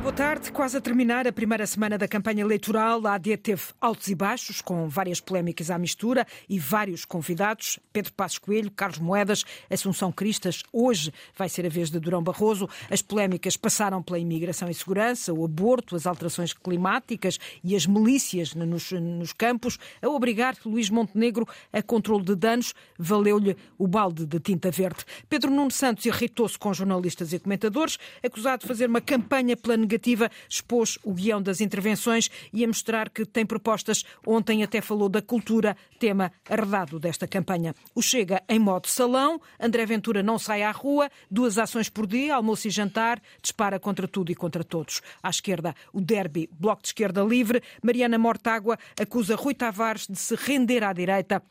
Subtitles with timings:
[0.00, 0.50] boa tarde.
[0.50, 4.62] Quase a terminar a primeira semana da campanha eleitoral, a AD teve altos e baixos,
[4.62, 7.78] com várias polémicas à mistura e vários convidados.
[7.92, 10.62] Pedro Passos Coelho, Carlos Moedas, Assunção Cristas.
[10.72, 12.66] Hoje vai ser a vez de Durão Barroso.
[12.90, 18.54] As polémicas passaram pela imigração e segurança, o aborto, as alterações climáticas e as milícias
[18.54, 19.78] nos, nos campos.
[20.00, 25.04] A obrigar Luís Montenegro a controle de danos, valeu-lhe o balde de tinta verde.
[25.28, 30.30] Pedro Nuno Santos irritou-se com jornalistas e comentadores, acusado de fazer uma campanha pela negativa,
[30.48, 34.04] expôs o guião das intervenções e a mostrar que tem propostas.
[34.24, 37.74] Ontem até falou da cultura, tema arredado desta campanha.
[37.94, 42.36] O Chega em modo salão, André Ventura não sai à rua, duas ações por dia,
[42.36, 45.02] almoço e jantar, dispara contra tudo e contra todos.
[45.22, 50.34] À esquerda, o derby Bloco de Esquerda Livre, Mariana Mortágua acusa Rui Tavares de se
[50.36, 51.42] render à direita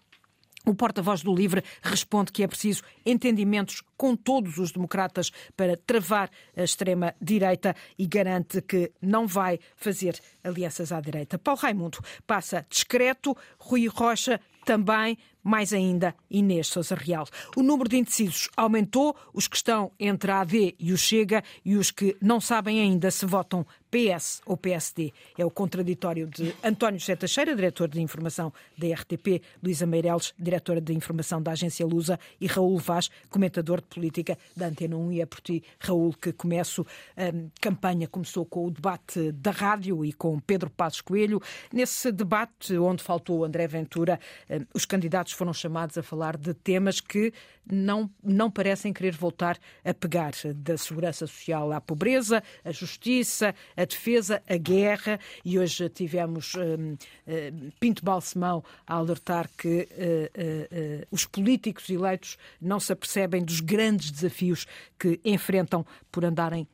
[0.66, 6.30] o porta-voz do Livre responde que é preciso entendimentos com todos os democratas para travar
[6.56, 11.40] a extrema-direita e garante que não vai fazer alianças à direita.
[11.40, 17.26] Paulo Raimundo passa discreto, Rui Rocha também, mais ainda, Inês Sousa Real.
[17.56, 21.76] O número de indecisos aumentou, os que estão entre a AD e o Chega e
[21.76, 25.12] os que não sabem ainda se votam PS ou PSD.
[25.38, 30.80] É o contraditório de António José Teixeira, diretor de informação da RTP, Luísa Meireles, diretora
[30.80, 35.12] de informação da agência Lusa e Raul Vaz, comentador de política da Antena 1.
[35.14, 36.86] E é por ti, Raul, que começo
[37.18, 38.08] a hum, campanha.
[38.08, 41.42] Começou com o debate da rádio e com Pedro Passos Coelho.
[41.74, 47.00] Nesse debate, onde faltou André Ventura, hum, os candidatos foram chamados a falar de temas
[47.00, 47.34] que
[47.72, 53.86] não, não parecem querer voltar a pegar, da segurança social à pobreza, a justiça, a
[53.86, 61.08] defesa, a guerra, e hoje tivemos um, uh, Pinto Balsemão a alertar que uh, uh,
[61.12, 64.66] os políticos eleitos não se apercebem dos grandes desafios
[64.98, 66.68] que enfrentam por andarem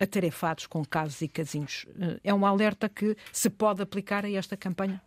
[0.00, 1.84] atarefados com casos e casinhos.
[2.24, 5.02] É um alerta que se pode aplicar a esta campanha?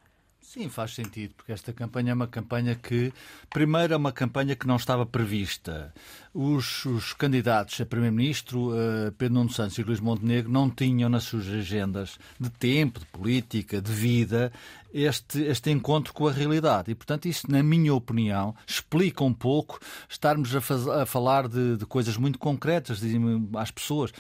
[0.50, 3.12] Sim, faz sentido, porque esta campanha é uma campanha que,
[3.50, 5.94] primeiro, é uma campanha que não estava prevista.
[6.34, 11.26] Os, os candidatos a Primeiro-Ministro, uh, Pedro Nuno Santos e Luís Montenegro, não tinham nas
[11.26, 14.50] suas agendas de tempo, de política, de vida,
[14.94, 16.92] este, este encontro com a realidade.
[16.92, 21.78] E, portanto, isso, na minha opinião, explica um pouco estarmos a, faz, a falar de,
[21.78, 23.02] de, coisas muito concretas
[23.56, 24.12] às pessoas.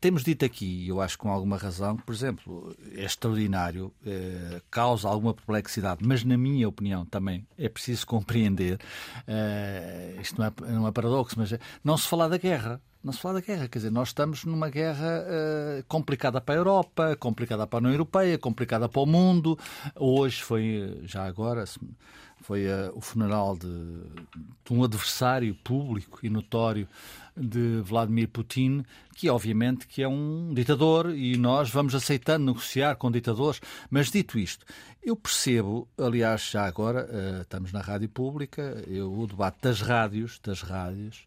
[0.00, 5.08] Temos dito aqui, eu acho com alguma razão, que, por exemplo, é extraordinário, é, causa
[5.08, 8.78] alguma perplexidade, mas, na minha opinião, também é preciso compreender,
[9.26, 13.12] é, isto não é, não é paradoxo, mas é, não se falar da guerra não
[13.12, 13.68] se fala da guerra.
[13.68, 17.92] Quer dizer, nós estamos numa guerra uh, complicada para a Europa, complicada para a União
[17.92, 19.58] Europeia, complicada para o mundo.
[19.94, 21.64] Hoje foi, já agora,
[22.42, 26.88] foi uh, o funeral de, de, um adversário público e notório
[27.36, 28.84] de Vladimir Putin,
[29.14, 33.60] que obviamente que é um ditador e nós vamos aceitando negociar com ditadores.
[33.90, 34.66] Mas dito isto,
[35.02, 40.40] eu percebo, aliás, já agora, uh, estamos na rádio pública, eu, o debate das rádios,
[40.42, 41.26] das rádios,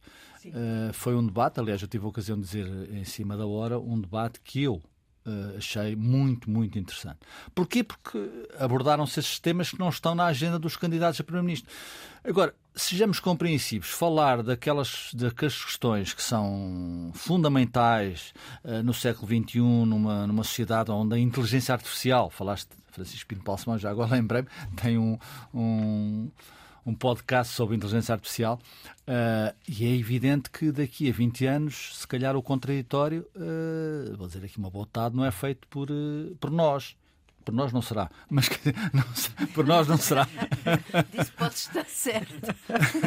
[0.50, 3.80] Uh, foi um debate, aliás, eu tive a ocasião de dizer em cima da hora,
[3.80, 4.82] um debate que eu
[5.26, 7.20] uh, achei muito, muito interessante.
[7.54, 7.84] Porquê?
[7.84, 8.18] Porque
[8.58, 11.72] abordaram-se esses temas que não estão na agenda dos candidatos a Primeiro-Ministro.
[12.24, 20.28] Agora, sejamos compreensivos, falar daquelas, daquelas questões que são fundamentais uh, no século XXI, numa,
[20.28, 25.18] numa sociedade onde a inteligência artificial, falaste Francisco Pinto Palsemão, já agora lembrei-me, tem um,
[25.54, 26.30] um
[26.86, 28.60] um podcast sobre inteligência artificial
[29.08, 34.28] uh, e é evidente que daqui a 20 anos, se calhar o contraditório, uh, vou
[34.28, 36.96] dizer aqui uma botada, não é feito por, uh, por nós.
[37.44, 38.50] Por nós não será, mas
[38.94, 40.28] não, por nós não será.
[41.20, 42.56] Isso pode estar certo.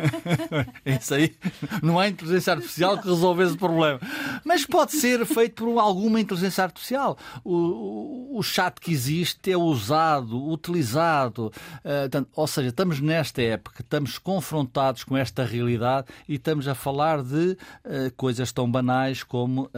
[0.84, 1.37] Isso aí
[1.83, 4.00] não há inteligência artificial que resolve esse problema.
[4.44, 7.17] Mas pode ser feito por alguma inteligência artificial.
[7.44, 11.53] O, o, o chat que existe é usado, utilizado.
[11.85, 17.23] Uh, ou seja, estamos nesta época, estamos confrontados com esta realidade e estamos a falar
[17.23, 19.70] de uh, coisas tão banais como uh,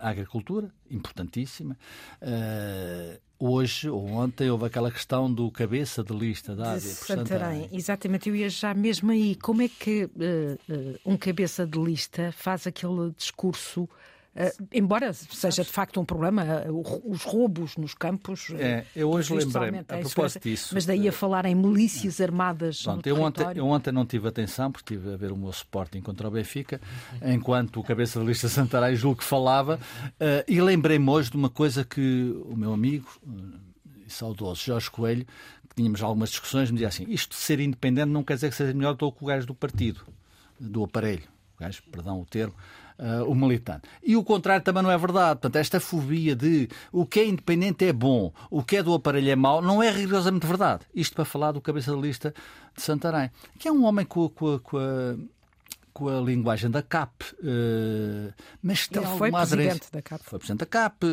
[0.00, 1.76] a agricultura, importantíssima.
[3.38, 6.80] Hoje ou ontem houve aquela questão do cabeça de lista da área.
[6.80, 7.26] Santarém.
[7.26, 7.68] Santarém.
[7.70, 9.34] Exatamente, eu ia já mesmo aí.
[9.34, 10.08] Como é que uh,
[10.72, 13.88] uh, um cabeça de lista faz aquele discurso
[14.72, 18.50] embora seja de facto um problema, uh, os roubos nos campos.
[18.50, 20.74] Uh, é, eu hoje lembrei-me, a propósito disso.
[20.74, 22.82] Mas daí a falar em milícias armadas.
[22.82, 26.00] Pronto, eu, ontem, eu ontem não tive atenção, porque estive a ver o meu Sporting
[26.00, 26.80] contra o Benfica,
[27.24, 29.78] enquanto o cabeça de lista Santarém julgo que falava,
[30.46, 33.08] e lembrei-me hoje de uma coisa que o meu amigo
[34.08, 35.26] saudoso Jorge Coelho,
[35.68, 38.56] que tínhamos algumas discussões, me dizia assim: isto de ser independente não quer dizer que
[38.56, 40.00] seja melhor do que o gajo do partido,
[40.58, 41.24] do aparelho,
[41.56, 42.54] o gajo, perdão o termo,
[42.98, 43.82] uh, o militante.
[44.02, 45.40] E o contrário também não é verdade.
[45.40, 49.30] Portanto, esta fobia de o que é independente é bom, o que é do aparelho
[49.30, 50.84] é mau, não é rigorosamente verdade.
[50.94, 52.34] Isto para falar do cabeça da lista
[52.74, 55.16] de Santarém, que é um homem com, com, com a
[55.96, 58.30] com a linguagem da CAP, uh,
[58.62, 60.20] mas tem Ele foi presidente da CAP.
[60.24, 61.06] Foi presidente da CAP,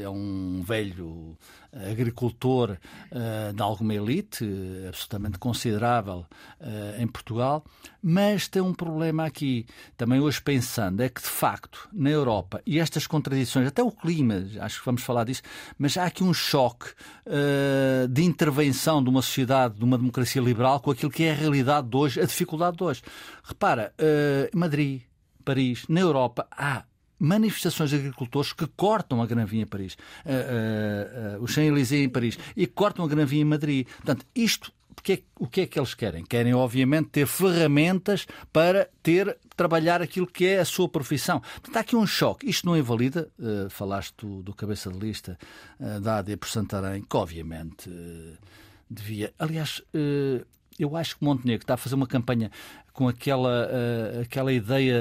[0.00, 1.36] é um velho
[1.72, 2.70] agricultor
[3.12, 6.26] uh, de alguma elite, uh, absolutamente considerável
[6.60, 7.64] uh, em Portugal,
[8.02, 9.66] mas tem um problema aqui,
[9.96, 14.46] também hoje pensando, é que de facto na Europa, e estas contradições, até o clima,
[14.60, 15.42] acho que vamos falar disso,
[15.78, 16.86] mas há aqui um choque
[18.10, 21.88] de intervenção de uma sociedade, de uma democracia liberal com aquilo que é a realidade
[21.88, 23.02] de hoje, a dificuldade de hoje.
[23.42, 23.92] Repara,
[24.54, 25.02] Madrid,
[25.44, 26.84] Paris, na Europa, há
[27.18, 29.94] manifestações de agricultores que cortam a Gran Via em Paris,
[30.24, 33.86] uh, uh, uh, o Champs-Élysées em Paris, e cortam a Gran Via em Madrid.
[33.86, 36.24] Portanto, isto porque, o que é que eles querem?
[36.24, 41.40] Querem, obviamente, ter ferramentas para ter, trabalhar aquilo que é a sua profissão.
[41.40, 42.50] Portanto, há aqui um choque.
[42.50, 45.38] Isto não invalida, uh, falaste do, do, cabeça de lista
[45.78, 48.36] uh, da AD por Santarém, que obviamente uh,
[48.90, 49.32] devia.
[49.38, 49.80] Aliás,
[50.78, 52.50] eu acho que Montenegro está a fazer uma campanha
[52.92, 53.68] com aquela,
[54.20, 55.00] aquela ideia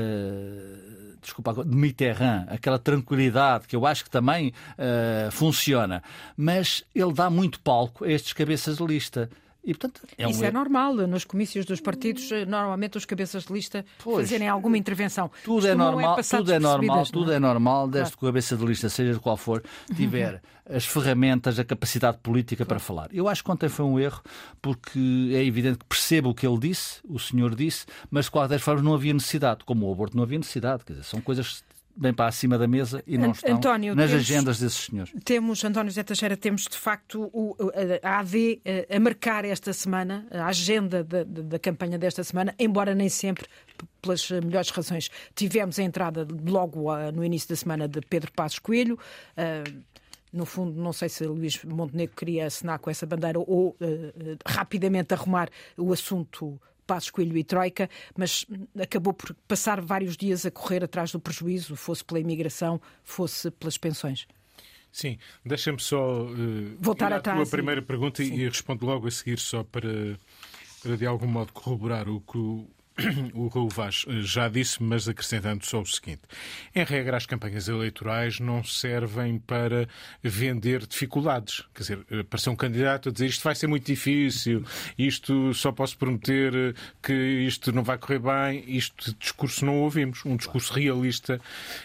[1.22, 6.04] desculpa, de Mitterrand, aquela tranquilidade que eu acho que também uh, funciona,
[6.36, 9.30] mas ele dá muito palco a estes cabeças de lista.
[9.64, 10.30] E, portanto, é um...
[10.30, 10.94] Isso é normal.
[10.96, 15.30] Nos comícios dos partidos, eh, normalmente os cabeças de lista pois, fazerem alguma intervenção.
[15.44, 17.36] Tudo é normal, é tudo é normal, tudo é?
[17.36, 18.18] é normal, desde claro.
[18.18, 19.62] que o cabeça de lista, seja de qual for,
[19.94, 22.70] tiver as ferramentas, a capacidade política claro.
[22.70, 23.10] para falar.
[23.12, 24.22] Eu acho que ontem foi um erro,
[24.62, 28.60] porque é evidente que percebo o que ele disse, o senhor disse, mas de qualquer
[28.60, 29.66] forma não havia necessidade.
[29.66, 30.86] Como o aborto não havia necessidade.
[30.86, 31.64] Quer dizer, são coisas
[31.98, 35.14] bem para acima da mesa e não estão António, nas temos, agendas desses senhores.
[35.24, 37.56] Temos, António Zé Teixeira, temos de facto o,
[38.04, 42.94] a AD eh, a marcar esta semana, a agenda da, da campanha desta semana, embora
[42.94, 43.48] nem sempre
[44.02, 45.10] pelas melhores razões.
[45.36, 48.98] Tivemos a entrada logo no início da semana de Pedro Passos Coelho.
[49.38, 49.98] Uh,
[50.32, 53.76] no fundo, não sei se Luís Montenegro queria assinar com essa bandeira ou uh,
[54.46, 58.46] rapidamente arrumar o assunto Passos Coelho e Troika, mas
[58.80, 63.78] acabou por passar vários dias a correr atrás do prejuízo, fosse pela imigração, fosse pelas
[63.78, 64.26] pensões.
[64.92, 68.34] Sim, deixa-me só uh, voltar à tua primeira pergunta Sim.
[68.34, 70.18] e respondo logo a seguir só para,
[70.82, 72.68] para de algum modo corroborar o que o
[73.34, 76.22] o Raul Vaz eh, já disse, mas acrescentando só o seguinte.
[76.74, 79.88] Em regra, as campanhas eleitorais não servem para
[80.24, 81.64] vender dificuldades.
[81.74, 84.64] Quer dizer, aparecer um candidato a dizer isto vai ser muito difícil,
[84.98, 90.26] isto só posso prometer eh, que isto não vai correr bem, isto discurso não ouvimos.
[90.26, 91.40] Um discurso realista,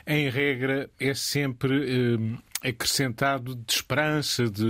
[0.06, 4.64] em regra, é sempre eh, acrescentado de esperança, de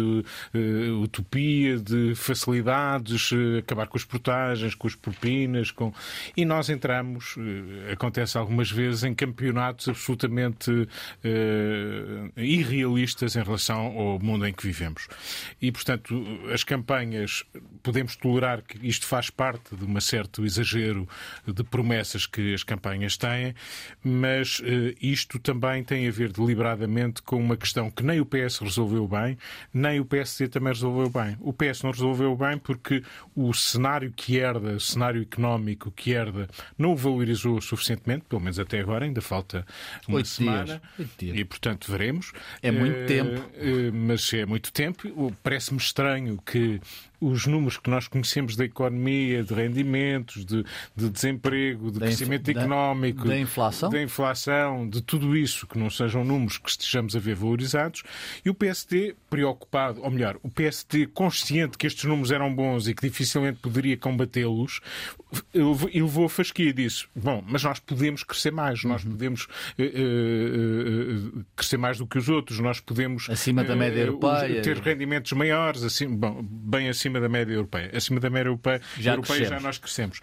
[0.55, 5.93] uh, utopia, de facilidades, uh, acabar com as portagens, com as propinas, com...
[6.37, 10.89] e nós entramos, uh, acontece algumas vezes, em campeonatos absolutamente
[12.37, 15.09] irrealistas em relação ao mundo em que vivemos.
[15.61, 17.45] E, portanto, as campanhas,
[17.83, 21.09] podemos tolerar que isto faz parte de um certo exagero
[21.47, 23.55] de promessas que as campanhas têm,
[24.03, 24.61] mas
[25.01, 29.09] isto também tem a ver deliberadamente com uma questão questão que nem o PS resolveu
[29.09, 29.37] bem,
[29.73, 31.37] nem o PSD também resolveu bem.
[31.41, 33.03] O PS não resolveu bem porque
[33.35, 38.59] o cenário que herda, o cenário económico que herda, não o valorizou suficientemente, pelo menos
[38.59, 39.67] até agora, ainda falta
[40.07, 40.81] uma Oito semana.
[41.19, 41.39] Dias.
[41.39, 42.33] E, portanto, veremos.
[42.63, 43.41] É muito uh, tempo.
[43.41, 45.33] Uh, mas é muito tempo.
[45.43, 46.81] Parece-me estranho que
[47.23, 50.65] os números que nós conhecemos da economia, de rendimentos, de,
[50.97, 53.91] de desemprego, de da crescimento económico, da inflação?
[53.91, 58.03] da inflação, de tudo isso, que não sejam números que estejamos a ver valorizados,
[58.45, 62.95] e o PSD preocupado, ou melhor, o PSD consciente que estes números eram bons e
[62.95, 64.81] que dificilmente poderia combatê-los,
[65.55, 69.13] levou a fasquia e disse: Bom, mas nós podemos crescer mais, nós uhum.
[69.13, 73.29] podemos uh, uh, uh, crescer mais do que os outros, nós podemos.
[73.31, 74.63] Acima da média europeia.
[74.63, 77.91] Ter rendimentos maiores, assim, bom, bem acima acima da média europeia.
[77.95, 80.21] Acima da média europeia já, europeia já nós crescemos.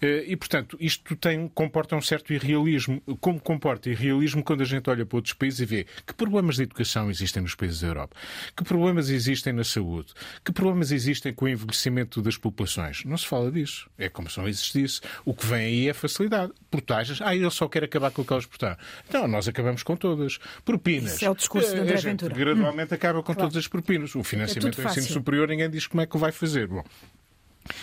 [0.00, 3.00] Eh, e, portanto, isto tem, comporta um certo irrealismo.
[3.20, 6.64] Como comporta irrealismo quando a gente olha para outros países e vê que problemas de
[6.64, 8.16] educação existem nos países da Europa,
[8.56, 10.12] que problemas existem na saúde,
[10.44, 13.04] que problemas existem com o envelhecimento das populações.
[13.04, 13.88] Não se fala disso.
[13.96, 15.00] É como se não existisse.
[15.24, 16.52] O que vem aí é facilidade.
[16.72, 17.20] Portagens.
[17.20, 18.78] Ah, ele só quer acabar com aquelas portagens.
[19.06, 20.38] Então, nós acabamos com todas.
[20.64, 21.14] Propinas.
[21.14, 22.34] Isso é o discurso de André Ventura.
[22.34, 22.94] gradualmente hum.
[22.94, 23.40] acaba com claro.
[23.40, 24.14] todas as propinas.
[24.14, 26.66] O financiamento é do ensino superior, ninguém diz como é que vai fazer.
[26.66, 26.82] Bom,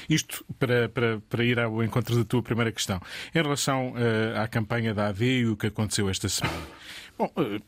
[0.10, 3.00] isto para, para, para ir ao encontro da tua primeira questão.
[3.34, 6.65] Em relação uh, à campanha da AD e o que aconteceu esta semana.
[7.20, 7.60] Bom, eh,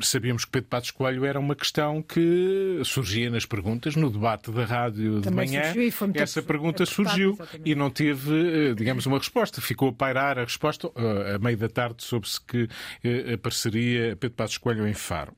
[0.00, 4.64] sabíamos que Pedro Passos Coelho era uma questão que surgia nas perguntas, no debate da
[4.64, 5.72] rádio Também de manhã.
[5.72, 7.70] surgiu essa pergunta surgiu exatamente.
[7.70, 9.60] e não teve, eh, digamos, uma resposta.
[9.60, 10.90] Ficou a pairar a resposta
[11.32, 12.68] a meio da tarde soube-se que
[13.32, 15.32] apareceria Pedro Passos Coelho em Faro.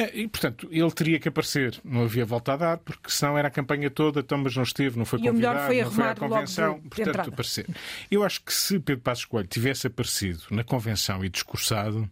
[0.00, 1.78] É, e, portanto, ele teria que aparecer.
[1.84, 4.98] Não havia volta a dar, porque senão era a campanha toda, então, mas não esteve,
[4.98, 6.80] não foi e convidado, foi não foi à convenção.
[6.80, 7.28] Portanto, entrada.
[7.28, 7.66] aparecer.
[8.10, 12.08] Eu acho que se Pedro Passos Coelho tivesse aparecido na convenção e discursado,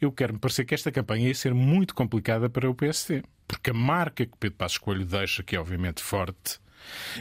[0.00, 3.24] eu quero-me parecer que esta campanha ia ser muito complicada para o PSD.
[3.48, 6.60] Porque a marca que Pedro Passos Coelho deixa, que é obviamente forte,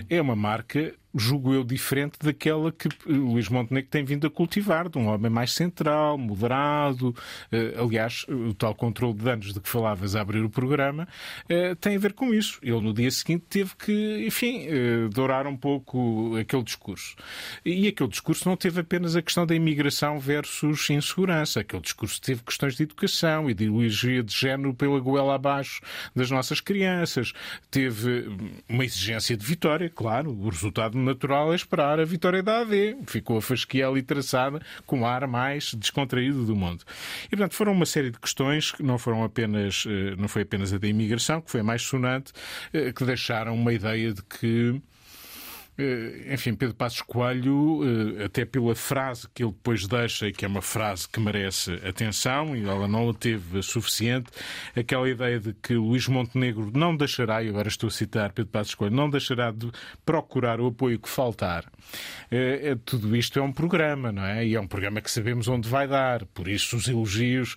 [0.08, 4.98] é uma marca julgo eu, diferente daquela que Luís Montenegro tem vindo a cultivar, de
[4.98, 7.15] um homem mais central, moderado.
[7.51, 11.08] Eh, aliás, o tal controle de danos de que falavas a abrir o programa
[11.48, 12.60] eh, tem a ver com isso.
[12.63, 17.15] Ele, no dia seguinte, teve que, enfim, eh, dourar um pouco aquele discurso.
[17.63, 21.60] E aquele discurso não teve apenas a questão da imigração versus insegurança.
[21.60, 25.82] Aquele discurso teve questões de educação, ideologia de género pela goela abaixo
[26.15, 27.34] das nossas crianças.
[27.70, 28.29] Teve
[28.67, 32.98] uma exigência de vitória, claro, o resultado natural é esperar a vitória da AD.
[33.06, 36.84] Ficou a fasquia ali traçada com o ar mais descontraído do mundo.
[37.26, 40.74] E, portanto, foram uma série de questões que não foram apenas, eh, não foi apenas
[40.74, 42.32] a da imigração, que foi mais sonante,
[42.74, 44.82] eh, que deixaram uma ideia de que
[46.32, 47.82] enfim, Pedro Passos Coelho,
[48.20, 51.74] eh, até pela frase que ele depois deixa, e que é uma frase que merece
[51.88, 54.30] atenção, e ela não a teve suficiente,
[54.75, 58.75] aquela ideia de que Luís Montenegro não deixará, e agora estou a citar Pedro Passos
[58.75, 59.72] Coelho, não deixará de
[60.06, 61.65] procurar o apoio que faltar.
[62.30, 64.46] Eh, tudo isto é um programa, não é?
[64.46, 67.56] E é um programa que sabemos onde vai dar, por isso os elogios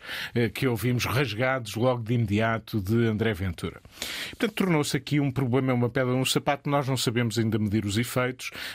[0.54, 3.80] que ouvimos rasgados logo de imediato de André Ventura.
[4.30, 7.98] Portanto, tornou-se aqui um problema, uma pedra no sapato, nós não sabemos ainda medir os
[7.98, 8.05] efeitos,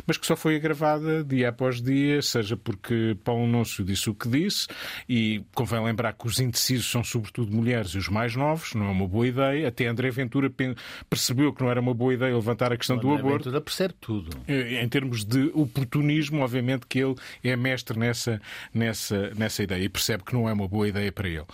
[0.05, 4.27] mas que só foi agravada dia após dia, seja porque Paulo Núncio disse o que
[4.27, 4.67] disse,
[5.07, 8.89] e convém lembrar que os indecisos são sobretudo mulheres e os mais novos, não é
[8.89, 9.67] uma boa ideia.
[9.67, 10.51] Até André Ventura
[11.09, 13.45] percebeu que não era uma boa ideia levantar a questão o do André aborto.
[13.45, 14.38] Ventura percebe tudo.
[14.47, 18.41] Em termos de oportunismo, obviamente que ele é mestre nessa,
[18.73, 21.45] nessa, nessa ideia e percebe que não é uma boa ideia para ele.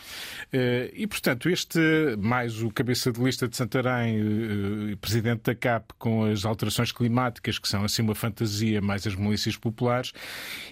[0.51, 1.79] Eh, e, portanto, este,
[2.17, 7.59] mais o cabeça de lista de Santarém, eh, presidente da CAP, com as alterações climáticas
[7.59, 10.13] que que são assim uma fantasia, mais as milícias populares.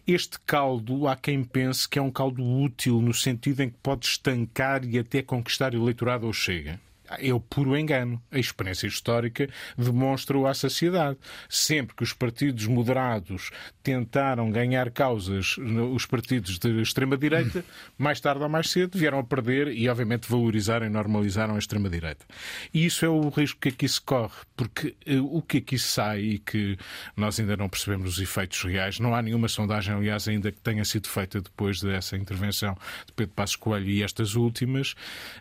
[0.07, 4.05] Este caldo, há quem pense que é um caldo útil no sentido em que pode
[4.05, 6.79] estancar e até conquistar o eleitorado ou chega
[7.19, 8.21] é o puro engano.
[8.31, 11.17] A experiência histórica demonstra-o à sociedade.
[11.49, 13.51] Sempre que os partidos moderados
[13.83, 15.57] tentaram ganhar causas,
[15.93, 17.63] os partidos de extrema-direita,
[17.97, 22.25] mais tarde ou mais cedo, vieram a perder e, obviamente, valorizaram e normalizaram a extrema-direita.
[22.73, 26.21] E isso é o risco que aqui se corre, porque eh, o que aqui sai
[26.21, 26.77] e que
[27.15, 30.83] nós ainda não percebemos os efeitos reais, não há nenhuma sondagem, aliás, ainda que tenha
[30.83, 34.95] sido feita depois dessa intervenção de Pedro Passos Coelho e estas últimas,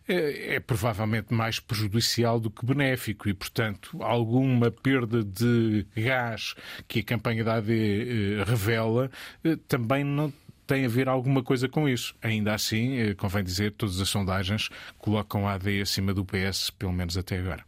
[0.07, 6.55] é, é provavelmente mais mais prejudicial do que benéfico e, portanto, alguma perda de gás
[6.89, 9.11] que a campanha da AD eh, revela
[9.45, 10.33] eh, também não
[10.67, 12.15] tem a ver alguma coisa com isso.
[12.23, 14.69] Ainda assim, eh, convém dizer, todas as sondagens
[14.99, 17.65] colocam a AD acima do PS, pelo menos até agora.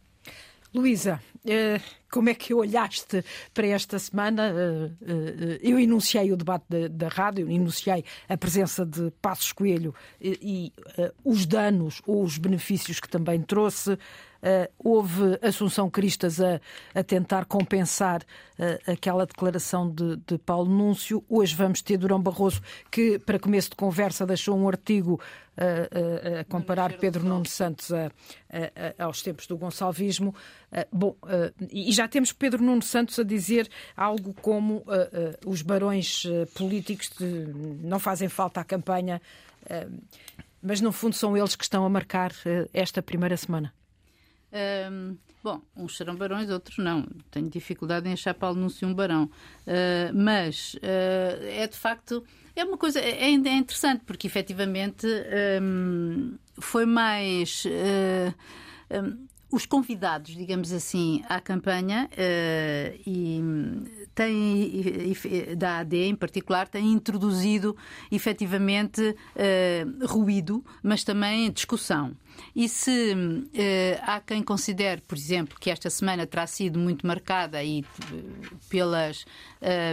[0.73, 1.21] Luísa,
[2.09, 3.23] como é que olhaste
[3.53, 4.49] para esta semana?
[4.49, 10.73] Eh, eh, eu enunciei o debate da, rádio, enunciei a presença de Passos Coelho e,
[11.23, 13.97] os danos ou os benefícios que também trouxe.
[14.77, 16.61] Houve Assunção Cristas a,
[16.93, 18.21] a tentar compensar
[18.85, 21.23] aquela declaração de, de, Paulo Núncio.
[21.27, 25.19] Hoje vamos ter Durão Barroso, que, para começo de conversa, deixou um artigo
[25.57, 28.11] uh, a comparar Pedro Nuno Santos a,
[28.97, 30.33] aos tempos do gonçalvismo.
[30.91, 31.15] bom,
[31.71, 34.83] e já temos Pedro Nuno Santos a dizer algo como
[35.45, 36.23] os barões
[36.55, 37.25] políticos de,
[37.83, 39.21] não fazem falta à campanha,
[40.61, 42.31] mas no fundo são eles que estão a marcar
[42.73, 43.73] esta primeira semana.
[44.91, 47.07] Um, bom, uns serão barões, outros não.
[47.31, 49.25] Tenho dificuldade em achar Paulo Núncio um barão.
[49.65, 52.23] Uh, mas uh, é de facto.
[52.55, 52.99] É uma coisa.
[52.99, 55.07] É, é interessante, porque efetivamente
[55.61, 57.63] um, foi mais.
[57.65, 58.33] Uh,
[59.03, 63.41] um, os convidados, digamos assim, à campanha uh, e
[64.13, 65.13] tem,
[65.57, 67.75] da AD em particular, tem introduzido
[68.11, 72.13] efetivamente uh, ruído, mas também discussão.
[72.55, 77.57] E se uh, há quem considere, por exemplo, que esta semana terá sido muito marcada
[77.57, 77.83] aí
[78.69, 79.25] pelas,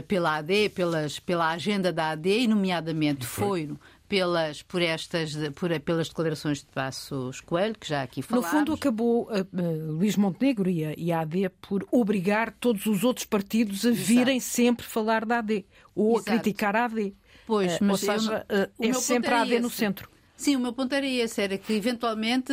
[0.08, 3.76] pela AD, pelas, pela agenda da AD, e nomeadamente foi, foi
[4.08, 8.52] pelas, por estas, por, pelas declarações de Passos Coelho, que já aqui falámos.
[8.52, 12.86] No fundo, acabou uh, uh, Luís Montenegro e a, e a, AD por obrigar todos
[12.86, 14.06] os outros partidos a Exato.
[14.06, 16.30] virem sempre falar da AD ou Exato.
[16.30, 17.14] a criticar a AD.
[17.46, 18.46] Pois, uh, mas ou seja,
[18.78, 20.08] é sempre a AD no centro.
[20.36, 22.52] Sim, o meu ponto era esse, era que eventualmente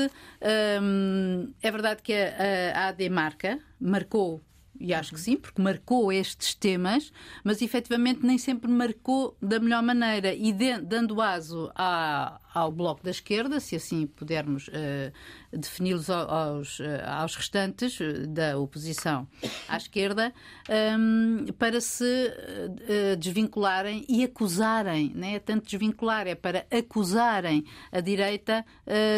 [0.82, 4.42] hum, é verdade que a, a AD marca, marcou
[4.82, 9.84] e acho que sim, porque marcou estes temas, mas efetivamente nem sempre marcou da melhor
[9.84, 10.34] maneira.
[10.34, 15.12] E de, dando aso à, ao Bloco da Esquerda, se assim pudermos uh,
[15.51, 19.27] defini-los aos, uh, aos restantes eh, da oposição
[19.67, 20.34] à esquerda,
[20.70, 27.63] um, ehm, para se uh, desvincularem e acusarem, não é tanto desvincular, é para acusarem
[27.91, 28.65] a direita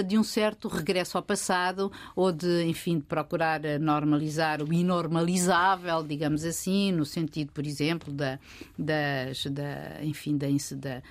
[0.08, 6.44] de um certo regresso ao passado ou de, enfim, de procurar normalizar o inormalizável, digamos
[6.44, 8.40] assim, no sentido, por exemplo, da,
[8.78, 11.02] das, da, enfim, da, da,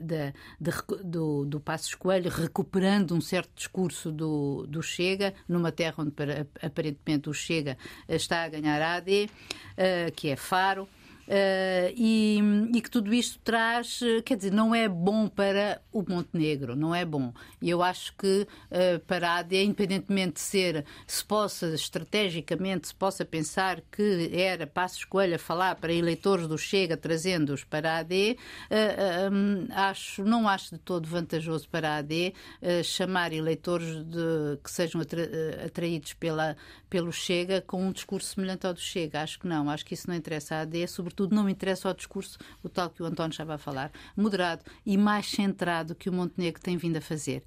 [0.00, 0.72] da, da,
[1.04, 6.12] do do Passos Coelho, recuperando um certo discurso do, do Chega, numa terra onde
[6.62, 7.76] aparentemente o Chega
[8.08, 9.28] está a ganhar a AD,
[9.76, 10.88] eh, que é Faro.
[11.28, 12.40] Uh, e,
[12.74, 16.94] e, que tudo isto traz, eh, quer dizer, não é bom para o Montenegro, não
[16.94, 17.34] é bom.
[17.60, 22.94] E eu acho que uh, para a AD, independentemente de ser, se possa estrategicamente, se
[22.94, 28.38] possa pensar que era Passos Coelho falar para eleitores do Chega, trazendo-os para a AD,
[28.70, 32.32] uh, um, acho, não acho de todo vantajoso para a AD
[32.82, 35.28] chamar eleitores de, que sejam atra,
[35.66, 36.56] atraídos pela,
[36.88, 39.20] pelo Chega com um discurso semelhante ao do Chega.
[39.20, 41.90] Acho que não, acho que isso não interessa à AD, sobretudo sobretudo, não me interessa
[41.90, 46.08] o discurso, o tal que o António estava a falar, moderado e mais centrado que
[46.08, 47.42] o Montenegro tem vindo a fazer.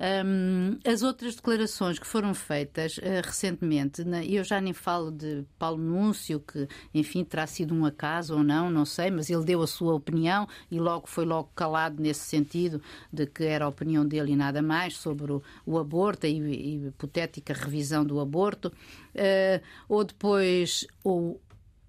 [0.00, 5.82] Um, as outras declarações que foram feitas uh, recentemente, eu já nem falo de Paulo
[5.82, 9.66] Núncio, que, enfim, terá sido um acaso ou não, não sei, mas ele deu a
[9.66, 12.80] sua opinião e logo foi logo calado nesse sentido
[13.12, 17.52] de que era a opinião dele e nada mais sobre o, o aborto e hipotética
[17.52, 18.68] revisão do aborto.
[19.16, 21.40] Uh, ou depois, ou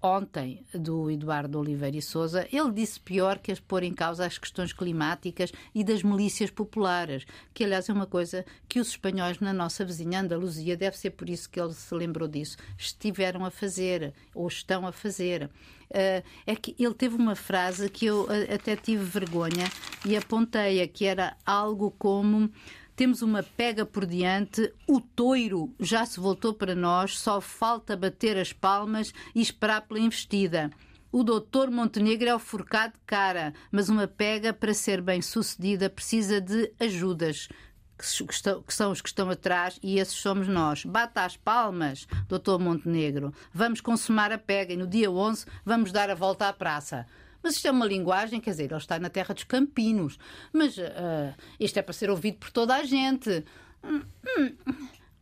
[0.02, 4.38] ontem do Eduardo Oliveira e Souza, ele disse pior que as pôr em causa as
[4.38, 9.52] questões climáticas e das milícias populares, que aliás é uma coisa que os espanhóis na
[9.52, 14.12] nossa vizinha Andaluzia, deve ser por isso que ele se lembrou disso, estiveram a fazer
[14.34, 15.50] ou estão a fazer.
[15.90, 19.68] Uh, é que ele teve uma frase que eu uh, até tive vergonha
[20.06, 22.48] e apontei-a, que era algo como
[22.96, 28.36] temos uma pega por diante, o toiro já se voltou para nós, só falta bater
[28.36, 30.70] as palmas e esperar pela investida.
[31.12, 35.90] O doutor Montenegro é o forcado de cara, mas uma pega, para ser bem sucedida,
[35.90, 37.48] precisa de ajudas.
[37.98, 40.84] Que são os que estão atrás e esses somos nós.
[40.84, 43.34] Bata as palmas, doutor Montenegro.
[43.52, 47.06] Vamos consumar a pega e no dia 11 vamos dar a volta à praça.
[47.42, 50.18] Mas isto é uma linguagem, quer dizer, ele está na terra dos campinos.
[50.52, 53.44] Mas uh, isto é para ser ouvido por toda a gente.
[53.82, 54.02] Hum,
[54.38, 54.56] hum.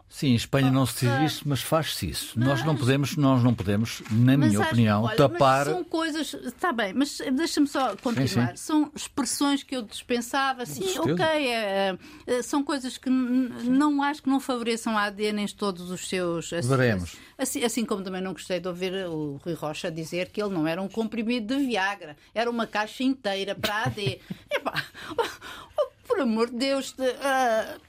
[0.08, 2.32] Sim, em Espanha não se diz isso, mas faz-se isso.
[2.34, 2.48] Mas...
[2.48, 5.66] Nós não podemos, nós não podemos, na minha acho, opinião, olha, tapar.
[5.66, 8.26] são coisas, está bem, mas deixa-me só continuar.
[8.48, 8.56] Sim, sim.
[8.56, 10.64] São expressões que eu dispensava.
[10.64, 15.46] Sim, ok, é, é, são coisas que não acho que não favoreçam a ADN em
[15.48, 16.52] todos os seus.
[16.52, 17.16] Assim, Veremos.
[17.36, 20.66] Assim, assim como também não gostei de ouvir o Rui Rocha dizer que ele não
[20.66, 24.20] era um comprimido de Viagra, era uma caixa inteira para a AD.
[24.50, 24.84] Epá,
[26.08, 27.80] por amor de Deus, de, uh,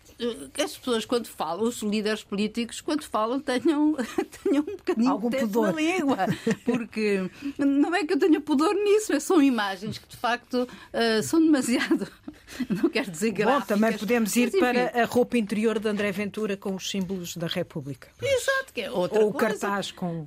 [0.61, 3.95] as pessoas, quando falam, os líderes políticos, quando falam, tenham,
[4.43, 5.67] tenham um bocadinho Algum de pudor.
[5.67, 6.17] na língua.
[6.65, 11.23] Porque não é que eu tenha pudor nisso, é são imagens que de facto uh,
[11.23, 12.07] são demasiado.
[12.67, 13.61] Não quero dizer gráficas.
[13.61, 17.37] Bom, também podemos ir mas, para a roupa interior de André Ventura com os símbolos
[17.37, 18.09] da República.
[18.19, 19.45] Exato, que é outra Ou coisa.
[19.45, 20.25] o cartaz com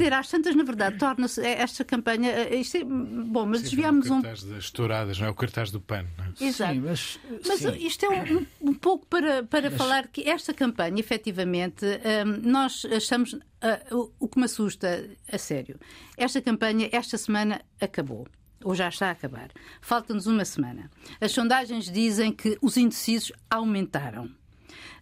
[0.00, 2.30] dizer, às tantas, na verdade, torna-se esta campanha.
[2.30, 4.18] Eh, isto é, bom, mas desviámos um.
[4.18, 5.30] O cartaz das touradas, não é?
[5.30, 6.08] O cartaz do pano.
[6.40, 6.44] É?
[6.44, 6.74] Exato.
[6.74, 9.78] Sim, mas, mas isto é um, um, pouco para, para mas...
[9.78, 13.32] falar que esta campanha, efetivamente, um, nós achamos.
[13.32, 15.78] Uh, o que me assusta, a sério,
[16.16, 18.26] esta campanha, esta semana, acabou
[18.64, 19.50] ou já está a acabar.
[19.80, 20.90] Falta-nos uma semana.
[21.20, 24.30] As sondagens dizem que os indecisos aumentaram.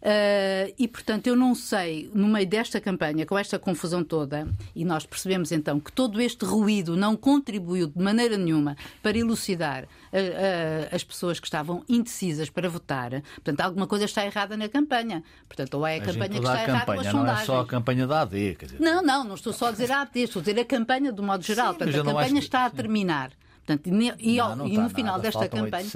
[0.00, 4.84] Uh, e, portanto, eu não sei, no meio desta campanha, com esta confusão toda, e
[4.84, 9.86] nós percebemos então que todo este ruído não contribuiu de maneira nenhuma para elucidar uh,
[9.86, 15.22] uh, as pessoas que estavam indecisas para votar, portanto, alguma coisa está errada na campanha.
[15.48, 17.66] Portanto, ou é a, a campanha que está errada ou as Não é só a
[17.66, 18.54] campanha da AD.
[18.54, 18.80] Quer dizer...
[18.80, 21.22] Não, não, não estou só a dizer a AD, estou a dizer a campanha do
[21.22, 21.72] modo geral.
[21.72, 23.32] Sim, portanto, a campanha está a terminar.
[23.66, 23.86] Portanto,
[24.18, 25.86] e, não, não e no final nada, desta campanha.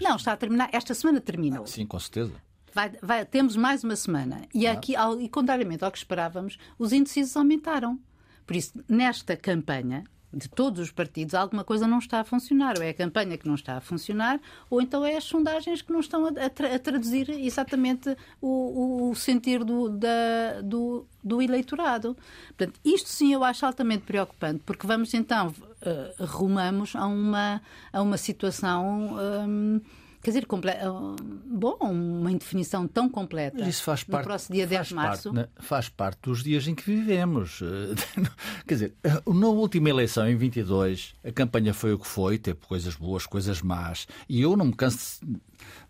[0.00, 0.68] Não, está a terminar.
[0.72, 1.64] Esta semana terminou.
[1.66, 2.32] Sim, com certeza.
[2.74, 4.42] Vai, vai, temos mais uma semana.
[4.52, 8.00] E, aqui, ao, e contrariamente ao que esperávamos, os indecisos aumentaram.
[8.44, 12.74] Por isso, nesta campanha, de todos os partidos, alguma coisa não está a funcionar.
[12.76, 15.92] Ou é a campanha que não está a funcionar, ou então é as sondagens que
[15.92, 21.40] não estão a, tra a traduzir exatamente o, o, o sentir do, da, do, do,
[21.40, 22.16] eleitorado.
[22.48, 28.02] Portanto, isto sim eu acho altamente preocupante, porque vamos então, uh, rumamos a uma, a
[28.02, 29.16] uma situação.
[29.16, 29.80] Um,
[30.24, 30.46] Quer dizer.
[30.80, 33.58] Ah, bom, uma indefinição tão completa.
[33.58, 35.34] Mas isso faz parte, no próximo dia 10 de março.
[35.34, 37.60] Parte, faz parte dos dias em que vivemos.
[38.66, 38.94] Quer dizer,
[39.26, 43.60] na última eleição, em 22, a campanha foi o que foi, teve coisas boas, coisas
[43.60, 44.08] más.
[44.26, 45.38] E eu não me canso de,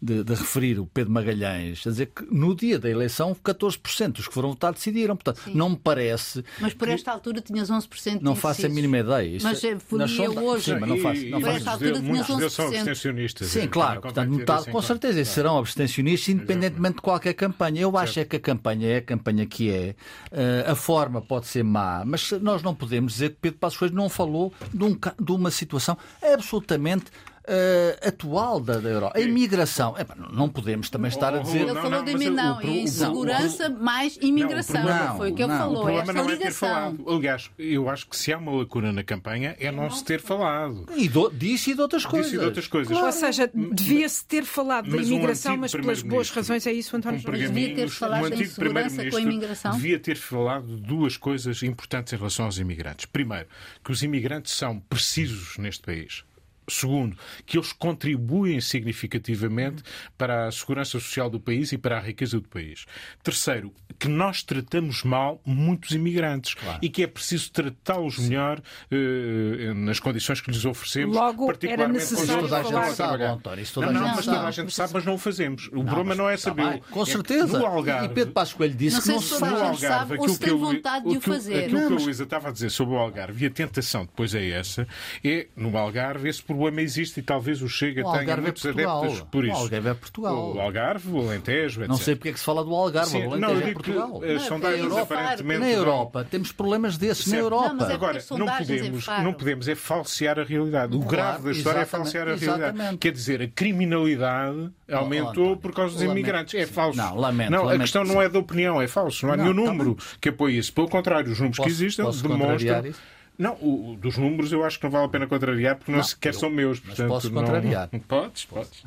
[0.01, 4.35] de, referir o Pedro Magalhães, a dizer que no dia da eleição 14% dos que
[4.35, 5.17] foram votar decidiram.
[5.17, 5.55] Portanto, Sim.
[5.55, 6.45] não me parece.
[6.61, 9.37] Mas por esta altura tinhas 11% de Não faço a mínima ideia.
[9.37, 10.41] Isto mas é, foi sonda...
[10.41, 10.65] hoje.
[10.65, 11.27] Sim, mas não faço.
[11.27, 12.51] Não por esta altura tinhas 11%.
[12.51, 13.49] são abstencionistas.
[13.49, 14.01] Sim, claro.
[14.01, 15.27] Portanto, metade, com certeza, claro.
[15.27, 17.81] serão abstencionistas, independentemente de qualquer campanha.
[17.81, 19.95] Eu acho é que a campanha é a campanha que é.
[20.31, 23.95] Uh, a forma pode ser má, mas nós não podemos dizer que Pedro Passos Coelho
[23.95, 27.07] não falou de, um, de uma situação absolutamente
[27.49, 29.19] uh, atual da, da Europa.
[29.19, 29.95] A imigração.
[29.97, 31.63] É, não podemos também estar a dizer.
[31.63, 32.63] Ele falou de imigração.
[32.63, 34.85] Insegurança mais imigração.
[34.85, 35.83] Não, foi o que ele falou.
[35.83, 37.05] O problema não é ter falado.
[37.09, 40.87] Aliás, eu acho que se há uma lacuna na campanha é não se ter falado.
[40.97, 42.27] E do, disse e de outras coisas.
[42.27, 42.93] Disse e de outras coisas.
[42.93, 43.07] Claro.
[43.07, 46.67] Ou seja, devia-se ter falado da imigração, mas pelas boas razões.
[46.67, 49.73] É isso, António um Devia ter falado da insegurança com a imigração.
[49.73, 53.07] Devia ter falado de duas coisas importantes em relação aos imigrantes.
[53.07, 53.47] Primeiro,
[53.83, 56.25] que os imigrantes são precisos neste país.
[56.68, 59.83] Segundo, que eles contribuem significativamente
[60.16, 62.87] para a segurança social do país e para a riqueza do país.
[63.22, 66.79] Terceiro, que nós tratamos mal muitos imigrantes claro.
[66.81, 72.31] e que é preciso tratá-los melhor uh, nas condições que lhes oferecemos, Logo, particularmente quando
[72.31, 73.38] eles estão a trabalhar.
[73.77, 75.68] Não, não, mas toda a gente sabe, mas não o fazemos.
[75.68, 76.81] O não, problema não é saber.
[76.90, 77.59] Com é certeza.
[77.59, 80.59] No Algarve, e Pedro Passos Coelho disse que não se no Algarve, aquilo que, eu,
[80.59, 81.64] vontade de o fazer.
[81.64, 84.48] Aquilo que a Luísa estava a dizer sobre o Algarve e a tentação depois é
[84.48, 84.87] essa,
[85.22, 89.21] é no Algarve esse problema existe e talvez o Chega o tenha muitos é adeptos
[89.31, 89.55] por isso.
[89.55, 90.55] O Algarve é Portugal.
[90.55, 91.88] O Algarve, o Alentejo, etc.
[91.88, 93.11] Não sei porque é que se fala do Algarve.
[93.11, 94.23] Sim, o Alentejo não, é Portugal.
[94.25, 95.61] As sondagens na aparentemente.
[95.61, 97.27] Na Europa temos problemas desses.
[97.27, 97.75] Na Europa.
[97.75, 100.97] Não, é Agora, não podemos, não podemos é falsear a realidade.
[100.97, 102.62] O claro, grave da história é falsear a realidade.
[102.62, 102.99] Exatamente.
[102.99, 106.55] Quer dizer, a criminalidade aumentou por causa dos imigrantes.
[106.55, 106.99] É falso.
[106.99, 107.51] Não, lamento.
[107.51, 109.27] Não, a questão não é da opinião, é falso.
[109.27, 110.73] Não há nenhum número que apoie isso.
[110.73, 112.95] Pelo contrário, os números que existem demonstram.
[113.38, 116.05] Não, o, dos números eu acho que não vale a pena contrariar porque não, não
[116.05, 116.79] sequer eu, são meus.
[116.79, 117.88] Portanto, posso contrariar.
[117.92, 117.99] Não...
[118.01, 118.83] Podes, podes.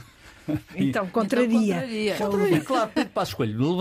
[0.75, 2.13] Então, contraria.
[2.13, 2.61] Então, contraria.
[2.61, 3.77] Claro, Pedro Passos Coelho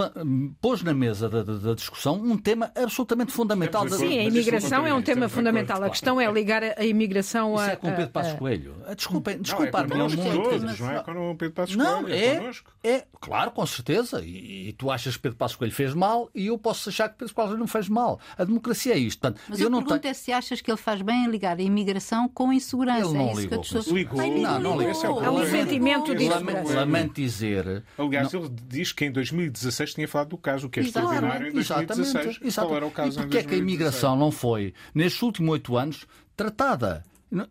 [0.60, 3.88] pôs na mesa da, da, discussão um tema absolutamente fundamental.
[3.88, 5.82] Sim, a imigração é um tema fundamental.
[5.82, 7.62] A questão é ligar a imigração a.
[7.62, 8.74] Isso é com Pedro Passos Coelho.
[8.96, 9.94] Desculpem, desculpar-me.
[9.94, 11.90] Não, é todos, não é com o Pedro Passos Coelho.
[11.90, 12.50] Não, é,
[12.82, 14.22] é, claro, com certeza.
[14.24, 17.16] E, e, tu achas que Pedro Passos Coelho fez mal e eu posso achar que
[17.16, 18.20] Pedro Passos Coelho não fez mal.
[18.36, 19.20] A democracia é isto.
[19.20, 20.10] Portanto, Mas eu a não pergunta tenho...
[20.10, 23.06] é se achas que ele faz bem em ligar a imigração com a insegurança.
[23.08, 24.20] Ele não é isso ligou.
[24.20, 25.22] Ai, não, não ligou.
[25.22, 26.28] É um sentimento de
[26.64, 27.84] Lamento dizer.
[27.98, 28.40] Aliás, não...
[28.40, 32.08] ele diz que em 2016 tinha falado do caso, o que é extraordinário em 2016.
[32.08, 32.54] Exatamente, exatamente.
[32.54, 35.76] Qual era o caso e porquê é que a imigração não foi, nestes últimos oito
[35.76, 37.04] anos, tratada?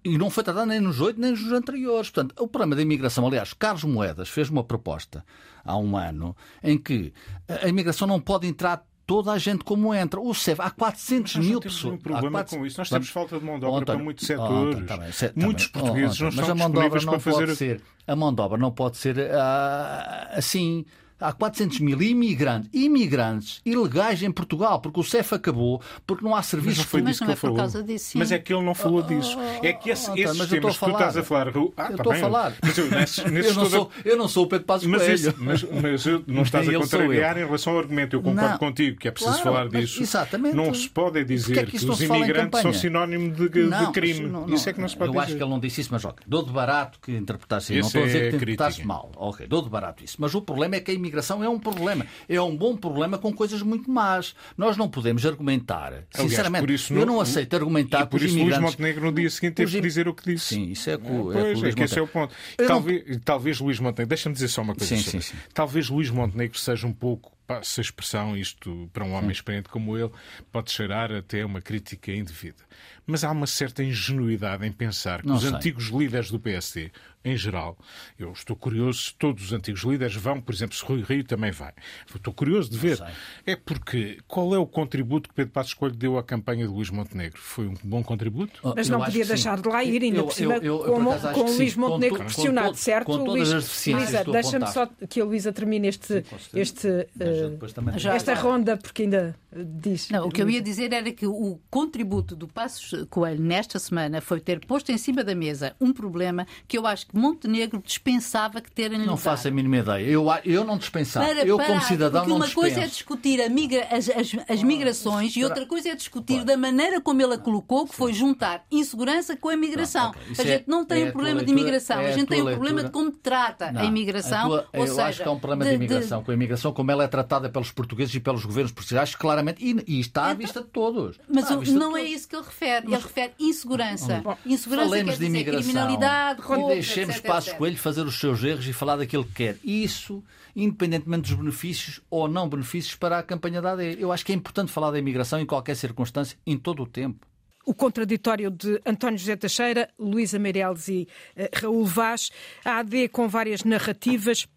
[0.03, 2.09] E não foi tratada nem nos oito, nem nos anteriores.
[2.09, 5.23] Portanto, o problema da imigração, aliás, Carlos Moedas fez uma proposta
[5.63, 7.13] há um ano em que
[7.47, 10.19] a imigração não pode entrar toda a gente como entra.
[10.19, 11.93] O CEF, há 400 mil pessoas.
[11.93, 12.57] Não problema 400...
[12.57, 12.79] com isso.
[12.79, 14.77] Nós temos falta de mão de obra para muitos setores.
[14.81, 15.73] Oh, tá bem, tá muitos bem.
[15.73, 17.55] portugueses oh, não Mas estão a mão de obra não pode fazer...
[17.55, 17.81] ser.
[18.07, 20.85] A mão de obra não pode ser uh, assim
[21.19, 26.41] há 400 mil imigrantes, imigrantes ilegais em Portugal, porque o CEF acabou, porque não há
[26.41, 28.11] serviços mas foi mas não é por causa disso.
[28.11, 28.19] Sim.
[28.19, 29.37] Mas é que ele não falou disso.
[29.61, 31.49] É que esse, oh, esses temas que tu estás a falar.
[31.77, 32.53] Ah, eu estou a falar.
[32.61, 35.13] Mas eu, nesses, nesses eu, não sou, eu não sou o Pedro Passos mas Coelho.
[35.13, 38.15] Esse, mas, mas eu, não estás a contrariar em relação ao argumento.
[38.15, 38.57] Eu concordo não.
[38.57, 40.01] contigo que é preciso claro, falar disso.
[40.01, 40.55] Exatamente.
[40.55, 44.27] Não se pode dizer é que, que, os imigrantes são sinónimo de, de não, crime.
[44.27, 45.19] Não, isso é que não se pode eu dizer.
[45.19, 46.23] Eu acho que ele não disse isso, mas ok.
[46.27, 47.79] Dou de barato que interpretasse assim.
[47.79, 49.11] Não estou a dizer que interpretasse mal.
[49.15, 50.17] Ok, dou de barato isso.
[50.19, 52.05] Mas o problema é que a imigração é um problema.
[52.27, 54.35] É um bom problema com coisas muito más.
[54.57, 55.87] Nós não podemos argumentar.
[55.87, 58.59] Aliás, Sinceramente, isso eu não aceito argumentar e por isso imigrantes...
[58.59, 60.55] Luís Montenegro no dia seguinte teve que dizer o que disse.
[60.55, 62.33] Sim, isso é com, é, pois, é, é que esse é o ponto.
[62.67, 63.19] Talvez, não...
[63.19, 65.35] talvez Luís Montenegro, deixa-me dizer só uma coisa sim, sim, sim.
[65.53, 69.97] Talvez Luís Montenegro seja um pouco passa a expressão, isto para um homem experiente como
[69.97, 70.11] ele,
[70.51, 72.63] pode cheirar até uma crítica indevida.
[73.05, 75.51] Mas há uma certa ingenuidade em pensar que não os sei.
[75.51, 76.91] antigos líderes do PSD,
[77.25, 77.75] em geral,
[78.19, 81.51] eu estou curioso se todos os antigos líderes vão, por exemplo, se Rui Rio também
[81.51, 81.73] vai.
[82.13, 83.03] Estou curioso de ver.
[83.45, 86.91] É porque qual é o contributo que Pedro Passos Coelho deu à campanha de Luís
[86.91, 87.39] Montenegro?
[87.41, 88.59] Foi um bom contributo?
[88.63, 89.63] Oh, Mas não eu podia deixar sim.
[89.63, 92.25] de lá ir, ainda eu, por cima, eu, eu, como, com o Luís Montenegro com,
[92.25, 93.05] pressionado, com, certo?
[93.05, 97.97] Com todas Luís, as Luísa, deixa-me só que a Luísa termine este, sim, este, uh,
[97.97, 98.41] já, esta já.
[98.41, 100.09] ronda, porque ainda diz.
[100.09, 104.21] Não, o que eu ia dizer era que o contributo do Passos Coelho nesta semana
[104.21, 108.61] foi ter posto em cima da mesa um problema que eu acho que Montenegro dispensava
[108.61, 110.05] que terem Não faço a mínima ideia.
[110.05, 111.25] Eu, eu não dispensava.
[111.25, 112.67] Para, eu, para, como cidadão, porque não uma dispenso.
[112.75, 116.57] coisa é discutir a migra, as, as, as migrações e outra coisa é discutir da
[116.57, 120.11] maneira como ele a colocou, que foi juntar insegurança com a imigração.
[120.11, 120.31] Pronto, ok.
[120.33, 122.09] Isso A gente é- não tem é um a problema de leitura- imigração, é a
[122.09, 124.47] a gente tem um problema de como trata Não, a imigração.
[124.47, 126.91] tua- ou eu seja, acho que é um problema de, imigração, com a imigração, como
[126.91, 130.61] ela é tratada pelos portugueses e pelos governos portugueses, claramente, e, e está à vista
[130.61, 131.17] de todos.
[131.27, 132.15] Mas o- de não é todos.
[132.15, 132.85] isso que ele refere.
[132.87, 134.21] Ele refere insegurança.
[134.23, 135.63] Bom, insegurança Falemos quer de dizer imigração.
[135.63, 136.73] criminalidade, roubo,
[137.05, 137.53] deixemos etc, Passos.
[137.53, 139.57] Coelho fazer os seus erros e falar daquilo que quer.
[139.63, 140.23] Isso,
[140.55, 143.97] independentemente dos benefícios ou não benefícios para a campanha da AD.
[143.99, 147.25] Eu acho que é importante falar da imigração em qualquer circunstância, em todo o tempo.
[147.65, 152.29] O contraditório de António José Teixeira, Luísa Meireles e eh, Raul Vaz.
[152.63, 154.47] A AD com várias narrativas.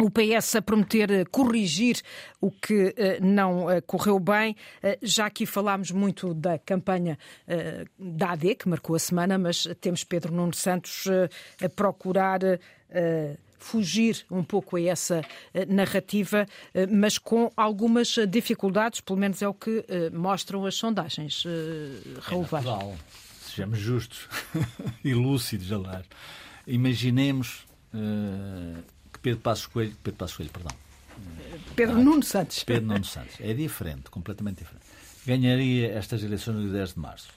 [0.00, 2.00] O PS a prometer eh, corrigir
[2.40, 4.54] o que eh, não eh, correu bem.
[5.02, 7.18] Já aqui falámos muito da campanha
[7.98, 11.04] da AD, que marcou a semana, mas temos Pedro Nuno Santos
[11.62, 12.40] a procurar
[13.58, 15.22] fugir um pouco a essa
[15.68, 16.46] narrativa,
[16.90, 21.44] mas com algumas dificuldades, pelo menos é o que mostram as sondagens.
[22.20, 22.46] Raul.
[22.50, 22.96] Natural.
[23.40, 24.28] Sejamos justos
[25.04, 26.06] e lúcidos, aliás.
[26.66, 28.97] Imaginemos que
[29.28, 30.76] Pedro Passos Coelho, Pedro Passos Coelho, perdão,
[31.76, 32.64] Pedro Nuno Santos.
[32.64, 34.86] Pedro Nuno Santos, é diferente, completamente diferente.
[35.26, 37.28] Ganharia estas eleições no dia 10 de março.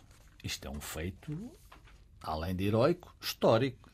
[0.43, 1.37] Isto é um feito,
[2.23, 3.89] além de heroico, histórico.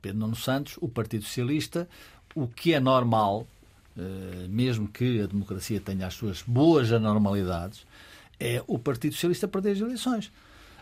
[0.00, 1.88] Pedro- Nuno Santos, o Partido Socialista,
[2.34, 3.46] o que é normal,
[3.96, 7.86] eh, mesmo que a democracia tenha as suas boas anormalidades,
[8.40, 10.32] é o Partido Socialista perder as eleições.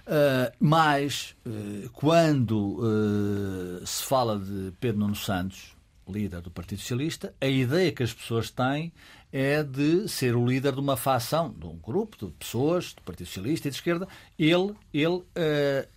[0.07, 5.77] Uh, mas, uh, quando uh, se fala de Pedro Nuno Santos,
[6.09, 8.93] líder do Partido Socialista, a ideia que as pessoas têm
[9.33, 13.27] é de ser o líder de uma facção, de um grupo de pessoas do Partido
[13.27, 14.09] Socialista e de esquerda.
[14.39, 15.27] Ele, ele uh,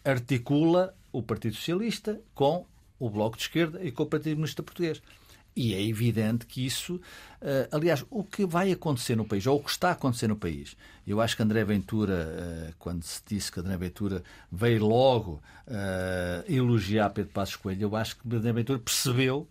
[0.04, 2.66] articula o Partido Socialista com
[3.00, 5.02] o Bloco de Esquerda e com o Partido Comunista Português.
[5.56, 7.00] E é evidente que isso,
[7.40, 10.36] eh, aliás, o que vai acontecer no país, ou o que está a acontecer no
[10.36, 15.44] país, eu acho que André Ventura, eh, quando se disse que André Ventura veio logo
[15.68, 19.48] eh, elogiar Pedro Passos Coelho, eu acho que André Ventura percebeu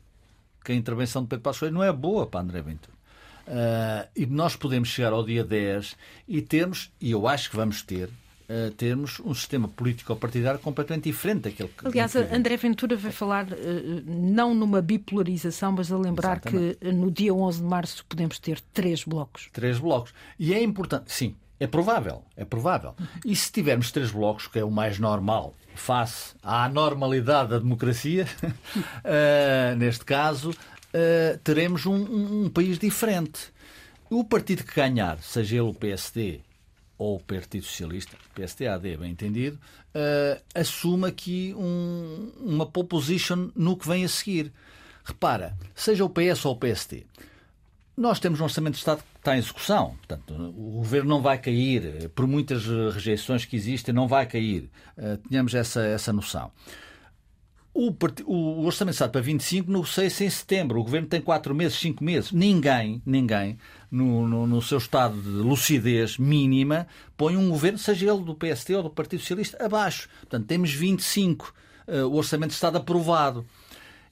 [0.64, 3.02] que a intervenção de Pedro Passos Coelho não é boa para André Ventura.
[3.46, 5.96] Eh, e nós podemos chegar ao dia 10
[6.28, 8.08] e termos, e eu acho que vamos ter,
[8.48, 11.86] eh, termos um sistema político-partidário completamente diferente daquele que.
[11.86, 12.14] Aliás.
[12.14, 16.78] André Ventura vai falar eh, não numa bipolarização, mas a lembrar Exatamente.
[16.78, 19.48] que no dia 11 de março podemos ter três blocos.
[19.52, 20.14] Três blocos.
[20.38, 22.94] E é importante, sim, é provável, é provável.
[23.24, 28.26] E se tivermos três blocos, que é o mais normal, face à anormalidade da democracia,
[29.04, 30.52] eh, neste caso,
[30.92, 33.52] eh, teremos um, um- um país diferente.
[34.10, 36.40] O partido que ganhar, seja ele o PSD
[36.98, 39.58] ou o Partido Socialista, PSD-AD, bem entendido,
[39.94, 44.52] eh, assume aqui um- uma pole position no que vem a seguir.
[45.04, 47.04] Repara, seja o PS ou o PSD,
[47.96, 49.96] nós temos um orçamento de Estado que está em execução.
[49.98, 54.70] Portanto, o governo não vai cair, por muitas rejeições que existem, não vai cair.
[54.96, 56.50] Eh, Tenhamos essa, essa noção.
[57.74, 57.90] O,
[58.26, 60.78] o Orçamento de Estado para 25 negocia-se em setembro.
[60.80, 62.30] O Governo tem quatro meses, cinco meses.
[62.30, 63.56] Ninguém, ninguém,
[63.90, 68.74] no, no, no seu estado de lucidez mínima, põe um Governo, seja ele do PST
[68.74, 70.08] ou do Partido Socialista, abaixo.
[70.20, 71.54] Portanto, temos 25,
[71.86, 73.46] eh, o Orçamento de Estado aprovado.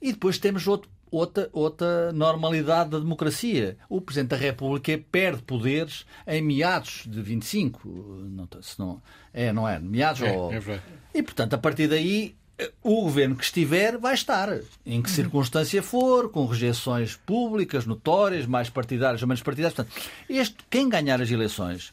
[0.00, 3.76] E depois temos outro- outra, outra normalidade da democracia.
[3.88, 7.88] O Presidente da República perde poderes em meados de 25.
[7.88, 9.78] Não, se não, é, não é?
[9.78, 10.52] Meados É, ou...
[10.52, 10.80] é.
[11.14, 12.34] E, portanto, a partir daí,
[12.82, 14.48] o governo que estiver vai estar,
[14.84, 19.74] em que circunstância for, com rejeições públicas, notórias, mais partidárias ou menos partidárias.
[19.74, 21.92] Portanto, este, quem ganhar as eleições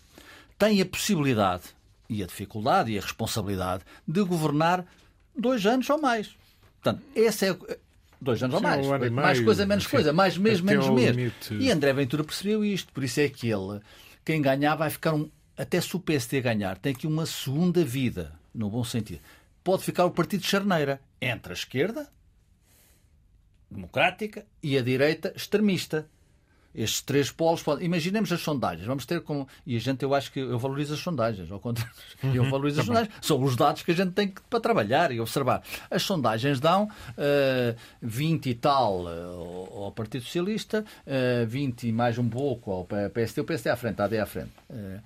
[0.58, 1.63] tem a possibilidade,
[2.10, 4.86] e a dificuldade e a responsabilidade, de governar
[5.38, 6.36] dois anos ou mais.
[6.82, 7.58] Portanto, esse é.
[8.19, 8.88] Dois anos Sim, ou mais.
[8.88, 9.89] um mais meio, coisa, menos sim.
[9.89, 10.13] coisa.
[10.13, 11.15] Mais mês, menos mês.
[11.15, 11.53] limite.
[11.53, 12.91] E André Ventura percebeu isto.
[12.91, 13.80] Por isso é que ele,
[14.25, 15.30] quem ganhar, vai ficar um.
[15.56, 19.21] Até se o PSD ganhar, tem aqui uma segunda vida, no bom sentido.
[19.63, 22.08] Pode ficar o partido de charneira entre a esquerda,
[23.69, 26.08] democrática, e a direita, extremista.
[26.77, 27.83] Estes três polos podem.
[27.85, 28.85] Imaginemos as sondagens.
[28.85, 29.47] Vamos ter como.
[29.65, 31.51] E a gente, eu acho que eu valorizo as sondagens.
[31.51, 31.91] Ao contrário,
[32.23, 33.13] eu valorizo as sondagens.
[33.19, 35.63] São os dados que a gente tem que, para trabalhar e observar.
[35.89, 36.87] As sondagens dão
[37.17, 42.85] eh, 20 e tal eh, ao Partido Socialista, eh, 20 e mais um pouco ao
[42.85, 44.51] P- PSD, o PSD à frente, a AD à frente.
[44.69, 44.99] Eh,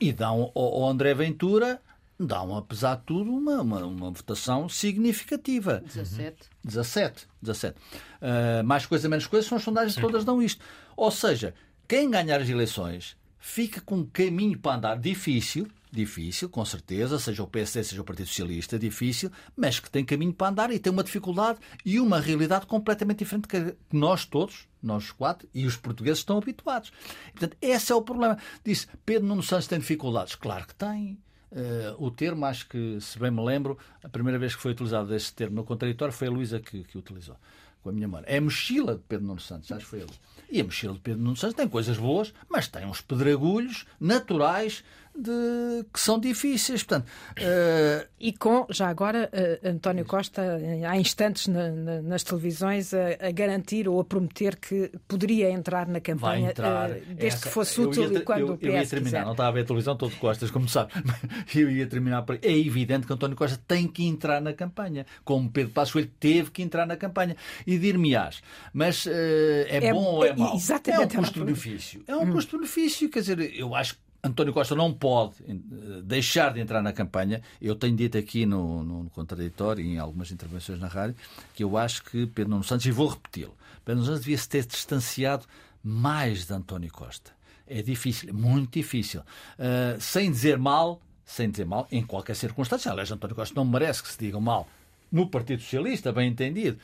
[0.00, 1.80] e dão ao, ao André Ventura,
[2.20, 5.82] dão, apesar de tudo, uma, uma, uma votação significativa.
[5.86, 6.36] 17.
[6.64, 7.26] 17.
[7.42, 7.76] 17.
[8.20, 10.64] Uh, mais coisa, menos coisa, são as sondagens todas dão isto.
[10.96, 11.54] Ou seja,
[11.86, 17.42] quem ganhar as eleições fica com um caminho para andar difícil, difícil, com certeza, seja
[17.42, 20.92] o PSD, seja o Partido Socialista, difícil, mas que tem caminho para andar e tem
[20.92, 26.18] uma dificuldade e uma realidade completamente diferente que nós todos, nós quatro, e os portugueses
[26.18, 26.90] estão habituados.
[27.32, 28.38] portanto, esse é o problema.
[28.64, 30.34] Disse, Pedro Nuno Santos tem dificuldades.
[30.34, 31.18] Claro que tem.
[31.52, 35.14] Uh, o termo, acho que, se bem me lembro, a primeira vez que foi utilizado
[35.14, 37.36] esse termo no contraditório foi a Luísa que, que utilizou,
[37.80, 38.24] com a minha mãe.
[38.26, 40.10] É a mochila de Pedro Nuno Santos, acho que foi ele.
[40.50, 44.84] E a mochila de Pedro Nuno Santos tem coisas boas, mas tem uns pedregulhos naturais
[45.16, 46.82] de, que são difíceis.
[46.82, 48.06] Portanto, uh...
[48.18, 53.30] E com, já agora, uh, António Costa, há instantes na, na, nas televisões, a, a,
[53.30, 56.90] garantir ou a prometer que poderia entrar na campanha entrar.
[56.90, 59.24] Uh, desde Essa, que fosse útil e quando eu, o PS eu ia terminar, quiser.
[59.24, 60.92] não estava a ver a televisão todo Costas, como sabe.
[61.54, 65.50] Eu ia terminar por É evidente que António Costa tem que entrar na campanha, como
[65.50, 67.36] Pedro Passos Coelho teve que entrar na campanha.
[67.66, 70.54] E dir-me-ás, mas é, é, bom ou é, é mau?
[70.56, 71.16] Exatamente.
[71.16, 72.04] É um custo-benefício.
[72.06, 72.32] É um hum.
[72.32, 75.54] custo-benefício, quer dizer, eu acho que António Costa não pode eh,
[76.02, 77.42] deixar de entrar na campanha.
[77.60, 81.14] Eu tenho dito aqui no, no contraditório e em algumas intervenções na rádio
[81.54, 84.64] que eu acho que Pedro Nuno Santos, e vou repeti-lo, Pedro Nuno Santos devia-se ter
[84.64, 85.44] distanciado
[85.82, 87.32] mais de António Costa.
[87.66, 89.20] É difícil, muito difícil.
[89.20, 92.90] Uh, sem dizer mal, sem dizer mal, em qualquer circunstância.
[92.90, 94.66] Aliás, António Costa não merece que se diga mal
[95.12, 96.78] no Partido Socialista, bem entendido,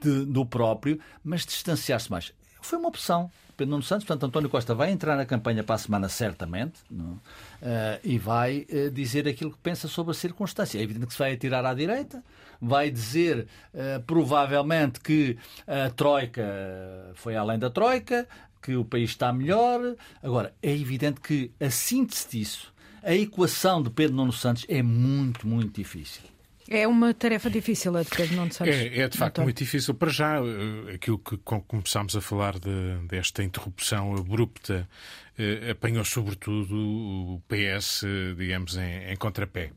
[0.00, 2.32] de, do próprio, mas distanciar-se mais.
[2.62, 3.30] Foi uma opção.
[3.58, 7.18] Pedro Nuno Santos, portanto, António Costa vai entrar na campanha para a semana, certamente, uh,
[8.04, 10.78] e vai uh, dizer aquilo que pensa sobre a circunstância.
[10.78, 12.22] É evidente que se vai atirar à direita,
[12.62, 18.28] vai dizer, uh, provavelmente, que a Troika foi além da Troika,
[18.62, 19.96] que o país está melhor.
[20.22, 25.48] Agora, é evidente que a síntese disso, a equação de Pedro Nuno Santos é muito,
[25.48, 26.22] muito difícil.
[26.70, 28.74] É uma tarefa difícil a de Pedro Nuno Santos.
[28.74, 29.94] É, é de facto muito difícil.
[29.94, 34.86] Para já, eh, aquilo que começámos a falar de, desta interrupção abrupta
[35.38, 38.04] eh, apanhou sobretudo o PS,
[38.36, 39.70] digamos, em, em contrapé.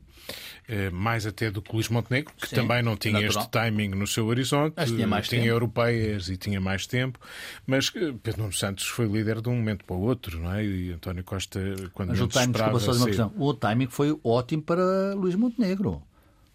[0.68, 3.42] Eh, mais até do que Luís Montenegro, que Sim, também não tinha natural.
[3.42, 5.52] este timing no seu horizonte, mas tinha, mais tinha tempo.
[5.52, 7.18] europeias e tinha mais tempo,
[7.66, 10.64] mas Pedro Nuno Santos foi líder de um momento para o outro, não é?
[10.64, 11.58] E António Costa,
[11.92, 13.32] quando mas o timing, desculpa, só uma questão.
[13.36, 16.02] o timing foi ótimo para Luís Montenegro.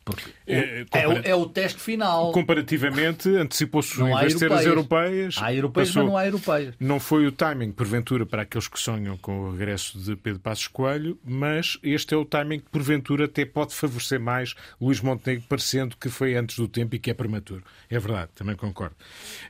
[0.07, 2.31] Porque é, é, o, é, o, teste final.
[2.31, 5.35] Comparativamente, antecipou-se em vez de ser as europeias.
[5.37, 6.75] Há europeias, passou, mas não há europeias.
[6.79, 10.67] Não foi o timing, porventura, para aqueles que sonham com o regresso de Pedro Passos
[10.69, 15.97] Coelho, mas este é o timing que, porventura, até pode favorecer mais Luís Montenegro, parecendo
[15.97, 17.63] que foi antes do tempo e que é prematuro.
[17.89, 18.95] É verdade, também concordo.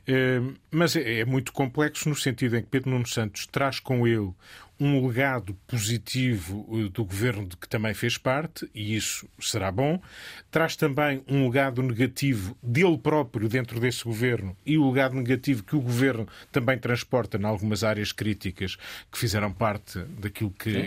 [0.08, 0.40] É,
[0.72, 4.32] mas é, é muito complexo no sentido em que Pedro Nuno Santos traz com ele
[4.80, 10.00] um legado positivo eh, do governo de que também fez parte, e isso será bom.
[10.50, 15.76] Traz também um legado negativo dele próprio dentro desse governo e o legado negativo que
[15.76, 18.76] o governo também transporta em algumas áreas críticas
[19.10, 20.78] que fizeram parte daquilo que Sim.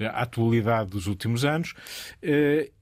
[0.00, 1.74] é a atualidade dos últimos anos.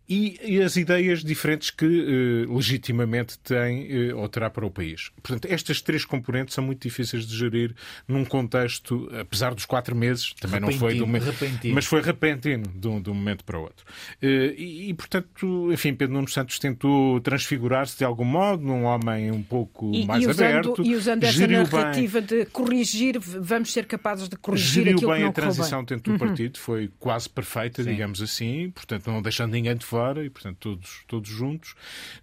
[0.09, 4.71] Eh, e, e as ideias diferentes que uh, legitimamente tem uh, ou terá para o
[4.71, 5.11] país.
[5.23, 7.75] Portanto, estas três componentes são muito difíceis de gerir
[8.07, 11.75] num contexto, apesar dos quatro meses, também repentino, não foi de um repentino.
[11.75, 13.85] mas foi repentino de um, de um momento para o outro.
[14.23, 19.31] Uh, e, e, portanto, enfim, Pedro Nuno Santos tentou transfigurar-se de algum modo num homem
[19.31, 20.83] um pouco e, mais e usando, aberto.
[20.83, 25.18] E usando essa narrativa bem, de corrigir, vamos ser capazes de corrigir geriu aquilo bem
[25.18, 25.97] que não a transição bem.
[25.97, 26.29] dentro do uhum.
[26.29, 27.90] partido, foi quase perfeita, Sim.
[27.90, 31.75] digamos assim, portanto, não deixando ninguém de fora e, portanto, todos, todos juntos.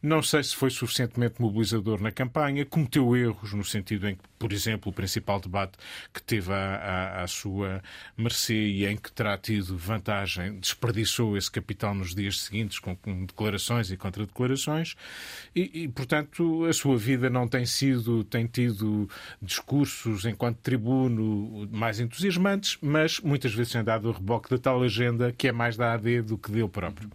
[0.02, 4.54] Não sei se foi suficientemente mobilizador na campanha, cometeu erros no sentido em que, por
[4.54, 5.76] exemplo, o principal debate
[6.14, 7.82] que teve à, à, à sua
[8.16, 13.26] mercê e em que terá tido vantagem, desperdiçou esse capital nos dias seguintes com, com
[13.26, 14.96] declarações e contradeclarações
[15.56, 19.10] e, e, portanto, a sua vida não tem sido, tem tido
[19.42, 25.32] discursos enquanto tribuno mais entusiasmantes, mas muitas vezes tem dado o reboque da tal agenda
[25.32, 27.10] que é mais da AD do que dele próprio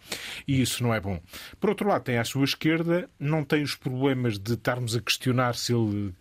[0.48, 1.20] e isso não é bom.
[1.60, 5.54] Por outro lado, tem à sua esquerda, não tem os problemas de estarmos a questionar
[5.54, 6.12] se ele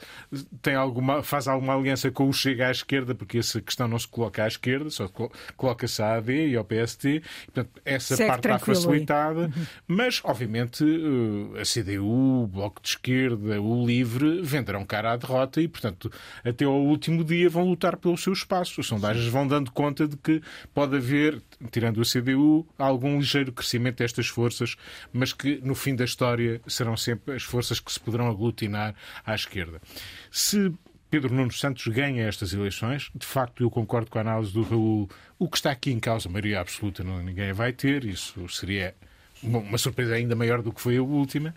[0.62, 4.08] tem alguma, faz alguma aliança com o Chega à esquerda, porque essa questão não se
[4.08, 5.10] coloca à esquerda, só
[5.58, 7.24] coloca-se à AD e ao PST.
[7.46, 9.66] Portanto, essa Segue parte está facilitada, uhum.
[9.88, 15.62] mas, obviamente, eh, a CDU, o Bloco de Esquerda, o Livre venderão cara à derrota
[15.62, 16.12] e, portanto,
[16.44, 18.80] até ao último dia vão lutar pelo seu espaço.
[18.80, 20.42] As sondagens vão dando conta de que
[20.74, 24.76] pode haver, tirando a CDU, algum ligeiro crescimento destas estas forças,
[25.14, 28.94] mas que no fim da história serão sempre as forças que se poderão aglutinar
[29.26, 29.82] à esquerda.
[30.30, 30.74] Se
[31.10, 33.10] Pedro Nuno Santos ganha estas eleições.
[33.16, 35.10] De facto, eu concordo com a análise do Raul.
[35.38, 38.06] O que está aqui em causa, maioria absoluta, não, ninguém vai ter.
[38.06, 38.94] Isso seria
[39.42, 41.56] uma surpresa ainda maior do que foi a última.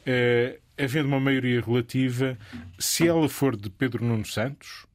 [0.00, 2.38] Uh, havendo uma maioria relativa,
[2.78, 4.86] se ela for de Pedro Nuno Santos,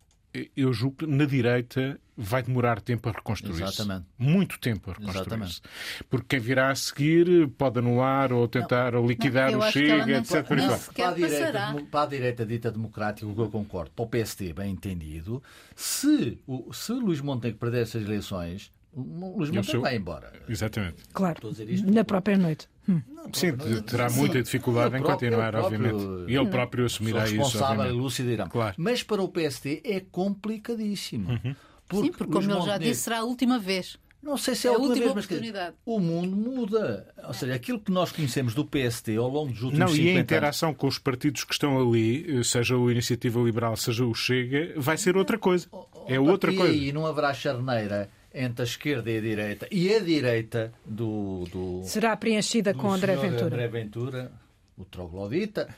[0.55, 3.63] eu julgo que na direita vai demorar tempo a reconstruir-se.
[3.63, 4.05] Exatamente.
[4.17, 5.61] Muito tempo a reconstruir-se.
[6.09, 10.49] Porque quem virá a seguir pode anular ou tentar não, liquidar não, o Chega, etc.
[10.51, 14.07] Não, para, a direita, para a direita dita democrática, o que eu concordo, para o
[14.07, 15.41] PST, bem entendido,
[15.75, 20.31] se, o, se Luís Montenegro perder essas eleições, Luís Montenegro vai embora.
[20.47, 21.03] Exatamente.
[21.13, 21.39] Claro,
[21.85, 22.67] na própria noite.
[22.89, 23.01] Hum.
[23.33, 24.19] Sim, terá Sim.
[24.19, 26.03] muita dificuldade em continuar, obviamente.
[26.27, 27.35] E ele próprio assumirá isso.
[27.35, 28.47] Responsável, elucidará.
[28.47, 28.75] Claro.
[28.77, 31.29] Mas para o PST é complicadíssimo.
[31.29, 31.55] Uhum.
[31.87, 33.97] Porque Sim, porque como ele já disse, será a última vez.
[34.21, 35.75] Não sei se é, é a última, última vez, oportunidade.
[35.85, 37.07] mas o mundo muda.
[37.25, 40.19] Ou seja, aquilo que nós conhecemos do PST ao longo dos últimos Não, e a
[40.19, 40.81] interação anos...
[40.81, 45.15] com os partidos que estão ali, seja o Iniciativa Liberal, seja o Chega, vai ser
[45.15, 45.67] outra coisa.
[46.07, 46.73] É outra coisa.
[46.73, 51.45] E não haverá charneira entre a esquerda e a direita e a direita do.
[51.51, 53.45] do Será preenchida do com André Ventura.
[53.45, 54.31] André Ventura,
[54.77, 55.69] o troglodita.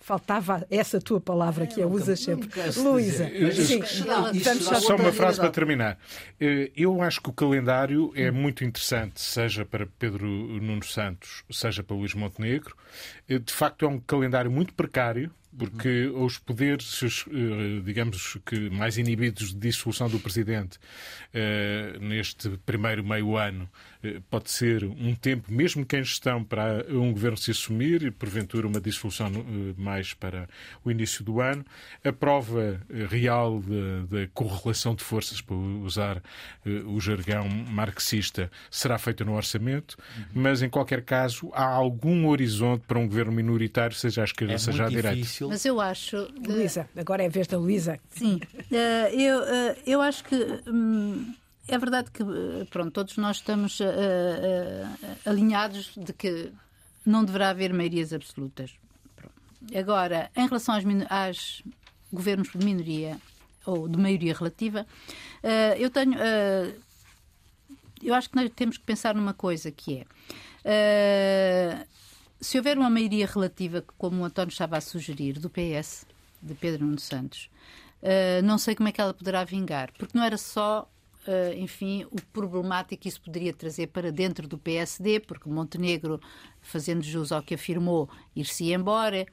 [0.00, 2.48] Faltava essa tua palavra que a usas sempre.
[2.78, 3.30] Luísa.
[4.80, 5.98] Só uma frase para terminar.
[6.40, 11.82] Eh, eu acho que o calendário é muito interessante, seja para Pedro Nuno Santos, seja
[11.82, 12.74] para Luís Montenegro.
[13.28, 18.96] Eh, de facto, é um calendário muito precário porque os poderes, eh, digamos que mais
[18.96, 20.78] inibidos de dissolução do Presidente
[21.34, 23.68] eh, neste primeiro meio ano
[24.02, 28.10] eh, pode ser um tempo, mesmo que em gestão, para um governo se assumir e,
[28.10, 29.28] porventura, uma dissolução
[29.76, 30.48] mais para
[30.84, 31.64] o início do ano.
[32.04, 32.80] A prova
[33.10, 33.60] real
[34.08, 36.22] da correlação de forças, para usar
[36.86, 39.96] o jargão marxista, será feita no orçamento,
[40.32, 44.58] mas, em qualquer caso, há algum horizonte para um governo minoritário, seja à esquerda, é
[44.58, 45.16] seja à direita.
[45.16, 45.47] Difícil.
[45.48, 46.28] Mas eu acho.
[46.46, 47.98] Luísa, agora é a vez da Luísa.
[48.10, 48.40] Sim,
[48.70, 50.36] eh, eu, eh, eu acho que.
[50.66, 51.34] Hum,
[51.66, 53.78] é verdade que, eh, pronto, todos nós estamos
[55.24, 56.52] alinhados de que
[57.04, 58.72] não deverá haver maiorias absolutas.
[59.74, 61.62] Agora, em relação às, às
[62.12, 63.18] governos de minoria
[63.66, 64.86] ou de maioria relativa,
[65.78, 66.16] eu tenho.
[68.02, 70.06] eu acho que nós temos que pensar numa coisa que
[70.64, 71.86] é
[72.40, 76.06] se houver uma maioria relativa, como o António estava a sugerir, do PS,
[76.40, 77.50] de Pedro Nuno Santos,
[78.02, 80.88] uh, não sei como é que ela poderá vingar, porque não era só,
[81.26, 86.20] uh, enfim, o problemático que isso poderia trazer para dentro do PSD, porque Montenegro,
[86.60, 89.26] fazendo jus ao que afirmou, ir-se embora,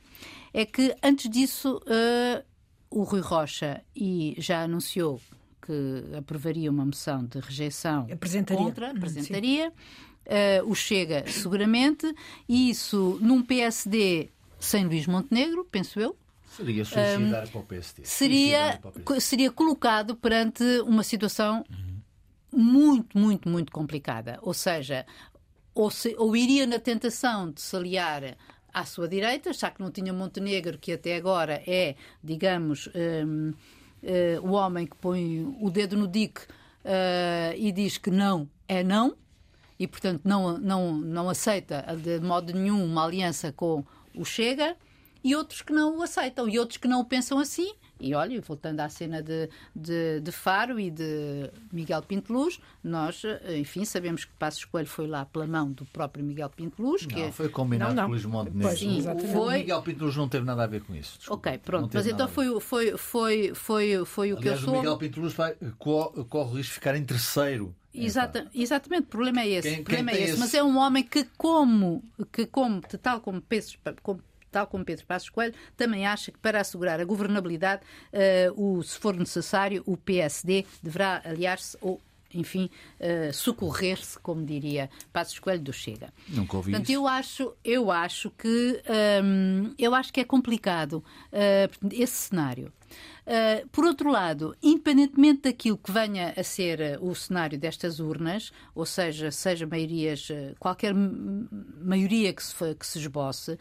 [0.53, 2.43] é que antes disso uh,
[2.89, 5.21] o Rui Rocha e já anunciou
[5.65, 8.63] que aprovaria uma moção de rejeição apresentaria.
[8.63, 9.69] contra, apresentaria.
[9.69, 12.13] Sim uh, o Chega, seguramente,
[12.47, 16.15] e isso num PSD sem Luís Montenegro, penso eu.
[16.47, 18.05] Seria suicidar um, para o PSD.
[18.05, 19.19] Seria, o PSD.
[19.19, 22.61] seria colocado perante uma situação uhum.
[22.63, 24.39] muito, muito, muito complicada.
[24.41, 25.05] Ou seja,
[25.73, 28.37] ou, se, ou iria na tentação de se aliar
[28.73, 33.53] à sua direita, já que não tinha Montenegro, que até agora é, digamos, um,
[34.43, 39.15] o homem que põe o dedo no dique uh, e diz que não é não,
[39.77, 43.83] e, portanto, não, não, não aceita de modo nenhum uma aliança com
[44.15, 44.75] o Chega,
[45.23, 47.73] e outros que não o aceitam, e outros que não o pensam assim.
[47.99, 53.23] E olha, voltando à cena de, de, de Faro e de Miguel Pinto Luz, nós,
[53.57, 57.05] enfim, sabemos que Passos Coelho foi lá pela mão do próprio Miguel Pinto Luz.
[57.05, 58.09] Que não, foi combinado não, não.
[58.09, 58.77] com Luís Montenegro.
[58.77, 59.55] Sim, foi...
[59.55, 61.17] O Miguel Pinto Luz não teve nada a ver com isso.
[61.17, 61.91] Desculpa, ok, pronto.
[61.93, 64.73] Mas então foi, foi, foi, foi, foi o Aliás, que eu sou.
[64.73, 69.07] o Miguel Pinto Luz vai, corre o risco de ficar em terceiro Exata, exatamente, o
[69.07, 69.69] problema é esse.
[69.69, 70.31] Quem, problema é esse.
[70.31, 70.39] esse.
[70.39, 73.69] Mas é um homem que, como, que como tal como Pedro,
[74.03, 74.21] como,
[74.55, 77.81] tal como Pedro Passos Coelho, também acha que para assegurar a governabilidade,
[78.13, 81.99] uh, o, se for necessário, o PSD deverá aliar-se ou
[82.33, 86.13] enfim, uh, socorrer-se, como diria Passos Coelho do Chega.
[86.27, 86.99] Nunca ouvi Portanto, isso.
[86.99, 88.81] eu acho, eu acho que
[89.23, 92.71] um, eu acho que é complicado uh, esse cenário.
[93.25, 98.85] Uh, por outro lado, independentemente daquilo que venha a ser o cenário destas urnas, ou
[98.85, 100.27] seja, seja maiorias,
[100.59, 103.57] qualquer maioria que se, que se esboce,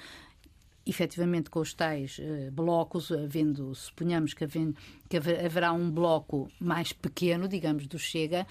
[0.87, 4.76] efetivamente com os tais uh, blocos, havendo, suponhamos que, havendo,
[5.09, 8.47] que haverá um bloco mais pequeno, digamos, do Chega,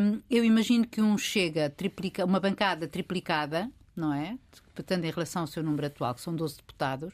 [0.00, 4.38] um, eu imagino que um Chega, triplica, uma bancada triplicada, não é?
[4.82, 7.12] Portanto, em relação ao seu número atual, que são 12 deputados,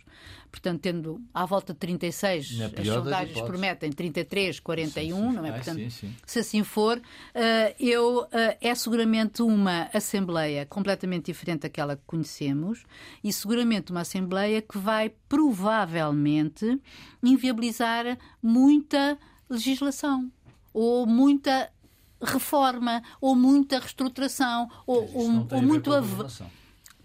[0.51, 5.37] portanto, tendo à volta de 36, as sondagens prometem 33, 41, sim, sim.
[5.37, 5.53] não é?
[5.53, 7.03] Portanto, Ai, sim, se assim for, uh,
[7.81, 8.29] eu, uh,
[8.61, 12.85] é seguramente uma Assembleia completamente diferente daquela que conhecemos
[13.23, 16.79] e seguramente uma Assembleia que vai provavelmente
[17.23, 20.31] inviabilizar muita legislação
[20.75, 21.71] ou muita
[22.21, 25.91] reforma ou muita reestruturação ou, ou, ou muito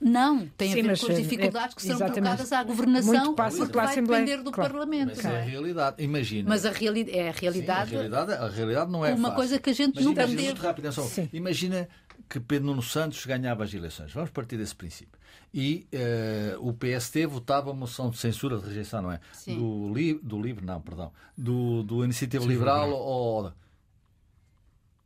[0.02, 2.22] Não, tem Sim, a ver mas, com as é- dificuldades que serão exatamente.
[2.24, 4.72] colocadas à governação, passa porque vai Assembleia, depender do claro.
[4.74, 5.08] Parlamento.
[5.16, 5.44] Mas é a é?
[5.44, 6.04] realidade.
[6.04, 6.50] Imagina.
[6.50, 7.82] Mas a, reali é a Sim, realidade.
[7.96, 9.36] a, realidade, a realidade não é Uma fácil.
[9.36, 10.54] coisa que a gente Mas nunca imagina, teve.
[10.54, 11.30] muito rápido, é só- Sim.
[11.34, 11.90] Imagina
[12.30, 14.14] que Pedro Nuno Santos ganhava as eleições.
[14.14, 15.20] Vamos partir desse princípio.
[15.54, 19.20] E eh, o PST votava a moção de censura, de rejeição, não é?
[19.34, 19.58] Sim.
[19.58, 21.12] Do, li, do LIVRE, não, perdão.
[21.38, 23.52] Do, do Iniciativa Liberal ou...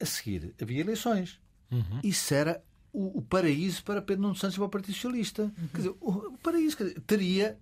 [0.02, 1.39] A seguir, havia eleições.
[2.04, 2.62] Isso era
[2.94, 5.52] o, o paraíso para Pedro Nuno Santos e para o Partido Socialista.
[5.72, 7.58] Quer dizer, o, o paraíso quer dizer, teria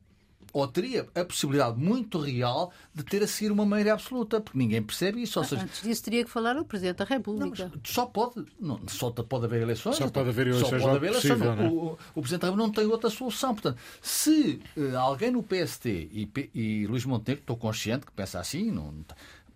[0.53, 4.81] ou teria a possibilidade muito real de ter a seguir uma maioria absoluta, porque ninguém
[4.81, 5.39] percebe isso.
[5.39, 7.71] Ou seja, Antes disso, teria que falar o Presidente da não, República.
[7.73, 9.95] mas só pode, não, só pode haver eleições.
[9.95, 11.39] Só pode haver eleições Só pode logo haver eleições.
[11.39, 11.69] possível, não é?
[11.69, 13.53] o, o Presidente da República não tem outra solução.
[13.53, 18.71] Portanto, se eh, alguém no PST e, e Luís Montenegro, estou consciente que pensa assim,
[18.71, 18.93] não,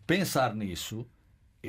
[0.08, 1.06] pensar nisso,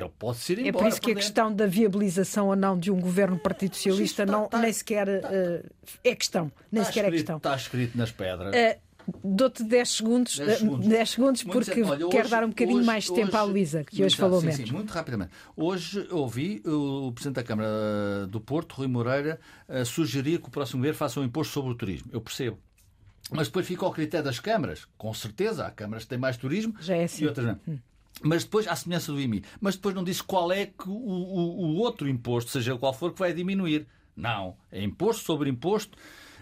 [0.00, 0.68] ele pode ser embora.
[0.68, 3.74] É por isso que a questão da viabilização ou não de um governo do Partido
[3.76, 5.62] Socialista está- não, está- nem sequer eh,
[6.04, 6.50] é questão.
[6.70, 7.36] Nem Está sequer é escrito- questão.
[7.38, 8.54] Está escrito nas pedras.
[8.54, 8.78] Eh,
[9.22, 10.88] Dou-te 10 segundos, 10 eh, segundos.
[10.88, 11.80] 10 segundos porque.
[11.84, 14.16] Olha, quero hoje- dar um bocadinho hoje- mais de tempo à hoje- Luísa, que hoje
[14.16, 14.68] falou sim, menos.
[14.68, 15.30] Sim, muito rapidamente.
[15.56, 17.68] Hoje ouvi o Presidente da Câmara
[18.28, 19.38] do Porto, Rui Moreira,
[19.84, 22.10] sugerir que o próximo governo faça um imposto sobre o turismo.
[22.12, 22.58] Eu percebo.
[23.30, 24.86] Mas depois fica ao critério das câmaras.
[24.98, 27.22] Com certeza, há câmaras que têm mais turismo Já é assim.
[27.24, 27.78] e outras não.
[28.22, 31.60] Mas depois, à semelhança do IMI, mas depois não disse qual é que o, o-
[31.66, 33.86] o outro imposto, seja qual for, que vai diminuir.
[34.16, 34.56] Não.
[34.72, 35.96] É imposto sobre imposto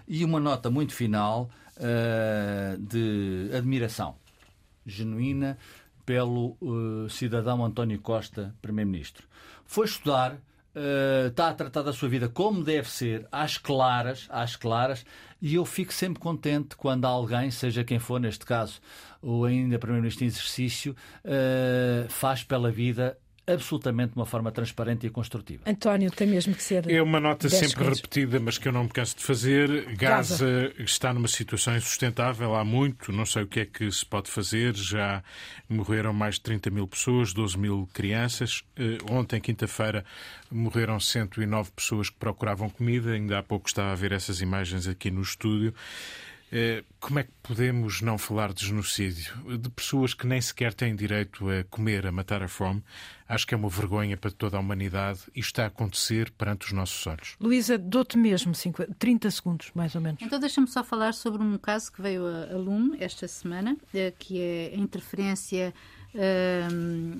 [0.06, 4.16] e uma nota muito final eh, de admiração
[4.86, 5.58] genuína
[6.06, 9.26] pelo eh, cidadão António Costa, Primeiro-Ministro.
[9.64, 10.38] Foi estudar,
[10.74, 15.04] eh, está a tratar da sua vida como deve ser, às claras, às claras,
[15.40, 18.80] e eu fico sempre contente quando alguém, seja quem for neste caso,
[19.20, 25.10] ou ainda Primeiro-Ministro em exercício, eh, faz pela vida absolutamente de uma forma transparente e
[25.10, 25.62] construtiva.
[25.66, 26.90] António, tem mesmo que ser.
[26.90, 28.00] É uma nota 10 sempre segundos.
[28.00, 29.94] repetida, mas que eu não me canso de fazer.
[29.96, 34.30] Gaza, está numa situação insustentável há muito, não sei o que é que se pode
[34.30, 34.74] fazer.
[34.74, 35.22] Já
[35.68, 38.62] morreram mais de 30 mil pessoas, 12 mil crianças.
[38.76, 40.04] Eh, Ontem, quinta-feira,
[40.50, 43.12] morreram 109 pessoas que procuravam comida.
[43.12, 45.74] Ainda há pouco estava a ver essas imagens aqui no estúdio.
[46.56, 49.34] Eh, Como é que podemos não falar de genocídio?
[49.58, 52.80] De pessoas que nem sequer têm direito a comer, a matar a fome.
[53.28, 56.72] Acho que é uma vergonha para toda a humanidade e está a acontecer perante os
[56.72, 57.34] nossos olhos.
[57.40, 60.22] Luísa, dou-te mesmo 50, 30 segundos, mais ou menos.
[60.22, 64.12] Então deixa-me só falar sobre um caso que veio a, a lume esta semana, eh,
[64.16, 65.74] que é a interferência,
[66.14, 67.18] ehm,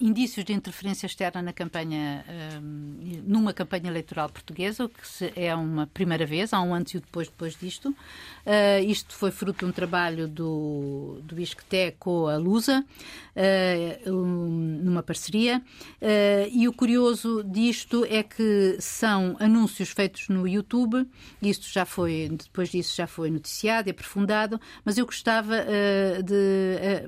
[0.00, 5.00] indícios de interferência externa na campanha, ehm, numa campanha eleitoral portuguesa, o que
[5.34, 7.94] é uma primeira vez, há um antes e um depois depois disto.
[8.46, 12.84] Eh, isto foi fruto de um trabalho do, do ISCTE com a Lusa,
[13.34, 15.60] eh, um- numa parceria,
[16.00, 21.04] Eh, e o curioso disto é que são anúncios feitos no YouTube,
[21.42, 26.34] isto já foi, depois disso já foi noticiado e aprofundado, mas eu gostava eh, de
[26.80, 27.06] eh,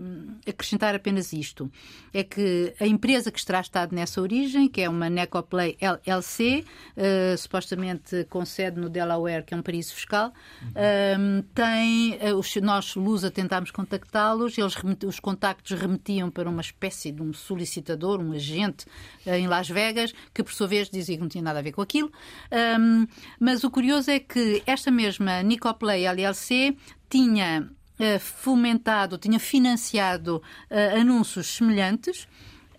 [0.51, 1.71] acrescentar apenas isto,
[2.13, 6.65] é que a empresa que terá estado nessa origem, que é uma Necoplay LLC,
[6.97, 10.33] eh, supostamente com sede no Delaware, que é um paraíso fiscal,
[10.75, 11.17] eh,
[11.55, 14.75] tem, eh, os, nós, Lusa, tentámos contactá-los, eles
[15.07, 18.87] os contactos remetiam para uma espécie de um solicitador, um agente
[19.27, 21.73] eh, em Las Vegas, que por sua vez dizia que não tinha nada a ver
[21.73, 22.11] com aquilo.
[22.51, 23.07] Ahm,
[23.39, 26.75] mas o curioso é que esta mesma Nicoplay LLC
[27.11, 27.71] tinha
[28.19, 32.27] fomentado, tinha financiado eh, anúncios semelhantes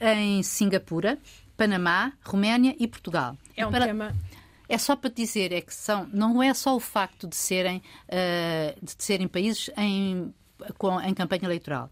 [0.02, 1.18] em Singapura,
[1.56, 3.38] Panamá, Roménia e Portugal.
[3.56, 4.16] É um para- tema.
[4.68, 8.76] é só para dizer é que são, não é só o facto de serem, eh,
[8.82, 10.34] de serem países em,
[10.78, 11.90] com- em campanha eleitoral.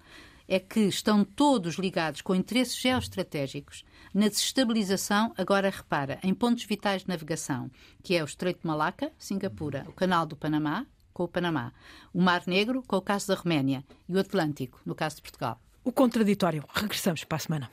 [0.47, 7.03] É que estão todos ligados com interesses geoestratégicos na desestabilização, agora repara, em pontos vitais
[7.03, 7.69] de navegação,
[8.01, 11.71] que é o Estreito de Malaca, Singapura, o Canal do Panamá, com o Panamá,
[12.11, 15.61] o Mar Negro, com o caso da Roménia, e o Atlântico, no caso de Portugal.
[15.83, 16.63] O contraditório.
[16.73, 17.71] Regressamos para a semana.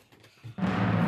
[0.59, 1.06] Antena 1.